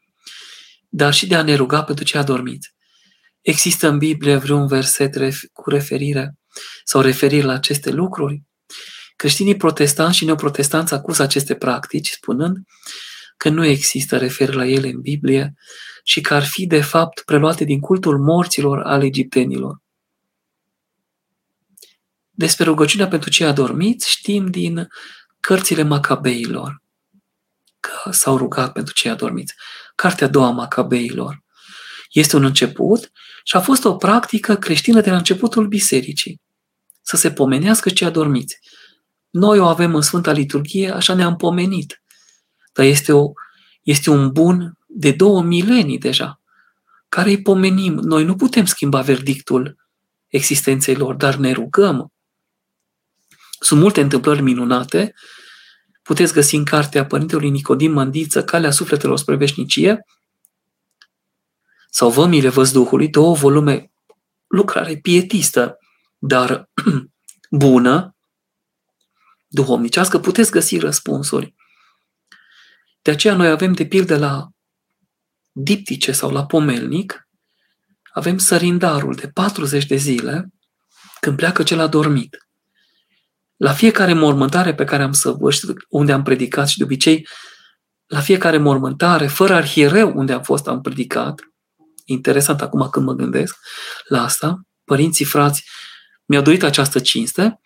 [0.88, 2.74] dar și de a ne ruga pentru ce adormiți.
[3.40, 5.14] Există în Biblie vreun verset
[5.52, 6.34] cu referire
[6.84, 8.42] sau referiri la aceste lucruri,
[9.16, 12.56] creștinii protestanți și neoprotestanți acuză aceste practici, spunând
[13.36, 15.54] că nu există referiri la ele în Biblie
[16.04, 19.82] și că ar fi, de fapt, preluate din cultul morților al egiptenilor.
[22.30, 24.88] Despre rugăciunea pentru cei adormiți știm din
[25.40, 26.82] cărțile Macabeilor,
[27.80, 29.54] că s-au rugat pentru cei adormiți.
[29.94, 31.42] Cartea a doua Macabeilor.
[32.12, 33.10] Este un început
[33.50, 36.40] și a fost o practică creștină de la începutul bisericii.
[37.02, 38.58] Să se pomenească cei adormiți.
[39.30, 42.02] Noi o avem în Sfânta Liturghie, așa ne-am pomenit.
[42.72, 43.32] Dar este, o,
[43.82, 46.40] este un bun de două milenii deja,
[47.08, 47.94] care îi pomenim.
[47.94, 49.76] Noi nu putem schimba verdictul
[50.26, 52.12] existenței lor, dar ne rugăm.
[53.60, 55.14] Sunt multe întâmplări minunate.
[56.02, 60.04] Puteți găsi în cartea Părintelui Nicodim Mândiță, Calea Sufletelor spre Veșnicie,
[61.90, 63.90] sau Vămile Văzduhului, două volume,
[64.46, 65.78] lucrare pietistă,
[66.18, 66.70] dar
[67.50, 68.16] bună,
[69.48, 71.54] duhovnicească, puteți găsi răspunsuri.
[73.02, 74.48] De aceea noi avem de pildă la
[75.52, 77.28] diptice sau la pomelnic
[78.12, 80.52] avem sărindarul de 40 de zile
[81.20, 82.48] când pleacă cel adormit.
[83.56, 87.28] La fiecare mormântare pe care am săvârșit, unde am predicat și de obicei,
[88.06, 91.49] la fiecare mormântare, fără arhiereu unde am fost, am predicat,
[92.10, 93.56] interesant acum când mă gândesc
[94.08, 95.64] la asta, părinții, frați,
[96.24, 97.60] mi-au dorit această cinste,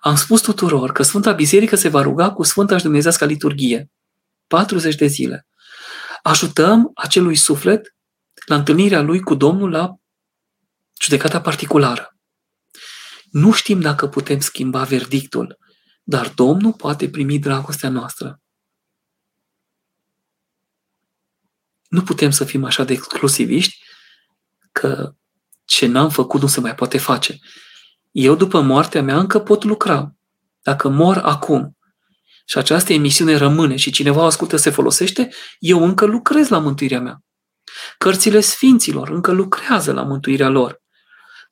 [0.00, 3.90] am spus tuturor că Sfânta Biserică se va ruga cu Sfânta și Dumnezească liturghie.
[4.46, 5.46] 40 de zile.
[6.22, 7.94] Ajutăm acelui suflet
[8.46, 9.94] la întâlnirea lui cu Domnul la
[11.00, 12.16] judecata particulară.
[13.30, 15.58] Nu știm dacă putem schimba verdictul,
[16.02, 18.40] dar Domnul poate primi dragostea noastră.
[21.88, 23.78] Nu putem să fim așa de exclusiviști
[24.72, 25.14] că
[25.64, 27.38] ce n-am făcut nu se mai poate face.
[28.10, 30.14] Eu, după moartea mea, încă pot lucra.
[30.62, 31.76] Dacă mor acum
[32.46, 35.28] și această emisiune rămâne și cineva o ascultă, se folosește,
[35.58, 37.22] eu încă lucrez la mântuirea mea.
[37.98, 40.82] Cărțile Sfinților încă lucrează la mântuirea lor.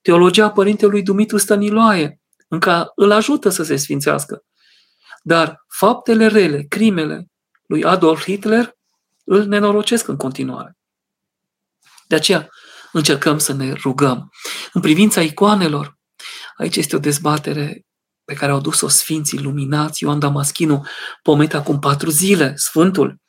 [0.03, 4.45] Teologia Părintelui Dumitru Stăniloae încă îl ajută să se sfințească.
[5.23, 7.27] Dar faptele rele, crimele
[7.67, 8.76] lui Adolf Hitler
[9.27, 10.77] îl nenorocesc în continuare.
[12.07, 12.49] De aceea
[12.93, 14.31] încercăm să ne rugăm.
[14.73, 15.99] În privința icoanelor,
[16.57, 17.87] aici este o dezbatere
[18.25, 20.87] pe care au dus-o Sfinții Luminați, Ioan Damaschinu,
[21.23, 23.21] pometa acum patru zile, Sfântul,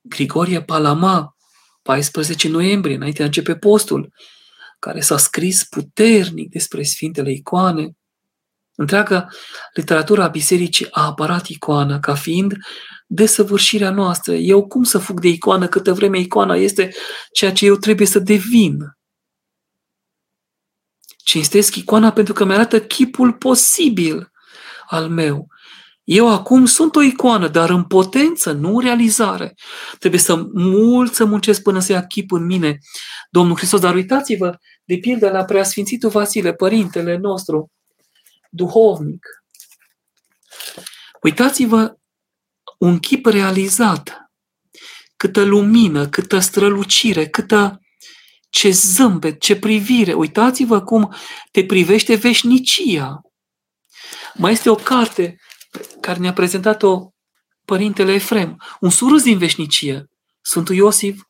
[0.00, 1.36] Grigorie Palama,
[1.82, 4.12] 14 noiembrie, înainte de a începe postul,
[4.78, 7.90] care s-a scris puternic despre Sfintele Icoane.
[8.74, 9.28] Întreaga
[9.74, 12.56] literatura bisericii a apărat icoana ca fiind
[13.14, 14.34] desăvârșirea noastră.
[14.34, 16.94] Eu cum să fug de icoană câtă vreme icoana este
[17.32, 18.78] ceea ce eu trebuie să devin?
[21.24, 24.30] Cinstesc icoana pentru că mi-arată chipul posibil
[24.86, 25.46] al meu.
[26.04, 29.54] Eu acum sunt o icoană, dar în potență, nu în realizare.
[29.98, 32.78] Trebuie să mult să muncesc până să ia chip în mine
[33.30, 33.80] Domnul Hristos.
[33.80, 37.70] Dar uitați-vă, de pildă, la preasfințitul Vasile, părintele nostru,
[38.50, 39.26] duhovnic.
[41.22, 41.96] Uitați-vă
[42.82, 44.30] un chip realizat,
[45.16, 47.80] câtă lumină, câtă strălucire, câtă
[48.50, 50.12] ce zâmbet, ce privire.
[50.12, 51.14] Uitați-vă cum
[51.50, 53.20] te privește veșnicia.
[54.34, 55.36] Mai este o carte
[56.00, 57.10] care ne-a prezentat-o
[57.64, 60.04] părintele Efrem, un surus din veșnicie,
[60.40, 61.22] Sfântul Iosif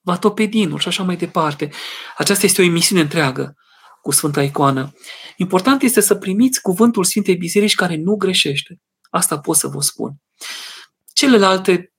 [0.00, 1.70] Vatopedinul și așa mai departe.
[2.16, 3.54] Aceasta este o emisiune întreagă
[4.02, 4.92] cu Sfânta Icoană.
[5.36, 8.80] Important este să primiți cuvântul Sfintei Biserici care nu greșește.
[9.10, 10.20] Asta pot să vă spun.
[11.18, 11.92] Celelalte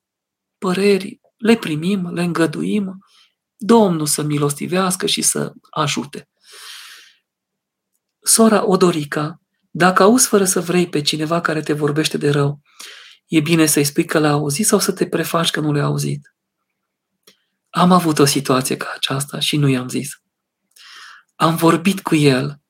[0.57, 3.05] păreri le primim, le îngăduim,
[3.55, 6.29] Domnul să milostivească și să ajute.
[8.21, 12.61] Sora Odorica, dacă auzi fără să vrei pe cineva care te vorbește de rău,
[13.25, 16.35] e bine să-i spui că l-a auzit sau să te prefaci că nu le-a auzit.
[17.69, 20.09] Am avut o situație ca aceasta și nu i-am zis.
[21.35, 22.61] Am vorbit cu el.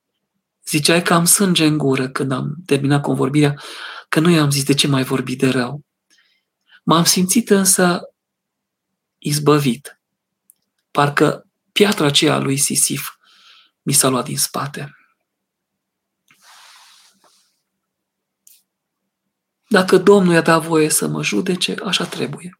[0.67, 3.61] Ziceai că am sânge în gură când am terminat convorbirea,
[4.07, 5.87] că nu i-am zis de ce mai vorbi de rău.
[6.89, 8.13] M-am simțit însă
[9.17, 10.01] izbăvit.
[10.91, 13.09] Parcă piatra aceea lui Sisif
[13.81, 14.95] mi s-a luat din spate.
[19.67, 22.59] Dacă Domnul i-a dat voie să mă judece, așa trebuie.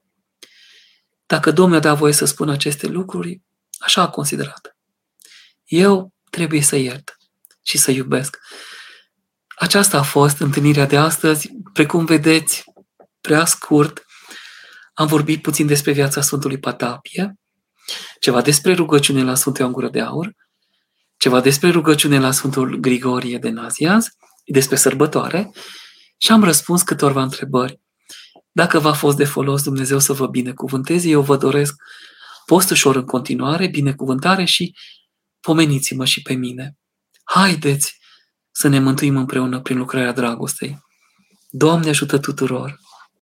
[1.26, 3.42] Dacă Domnul i-a dat voie să spun aceste lucruri,
[3.80, 4.78] așa a considerat.
[5.66, 7.18] Eu trebuie să iert
[7.64, 8.38] și să iubesc.
[9.56, 11.50] Aceasta a fost întâlnirea de astăzi.
[11.74, 12.64] Precum vedeți,
[13.22, 14.04] prea scurt,
[15.00, 17.40] am vorbit puțin despre viața Sfântului Patapie,
[18.20, 20.36] ceva despre rugăciune la Sfântul Ioan Gură de Aur,
[21.18, 24.08] ceva despre rugăciune la Sfântul Grigorie de Nazianz,
[24.46, 25.52] despre sărbătoare
[26.18, 27.80] și am răspuns câtorva întrebări.
[28.52, 31.76] Dacă v-a fost de folos, Dumnezeu să vă binecuvânteze, eu vă doresc
[32.46, 34.76] post ușor în continuare, binecuvântare și
[35.40, 36.78] pomeniți-mă și pe mine.
[37.24, 38.00] Haideți
[38.52, 40.80] să ne mântuim împreună prin lucrarea dragostei.
[41.50, 42.80] Doamne ajută tuturor!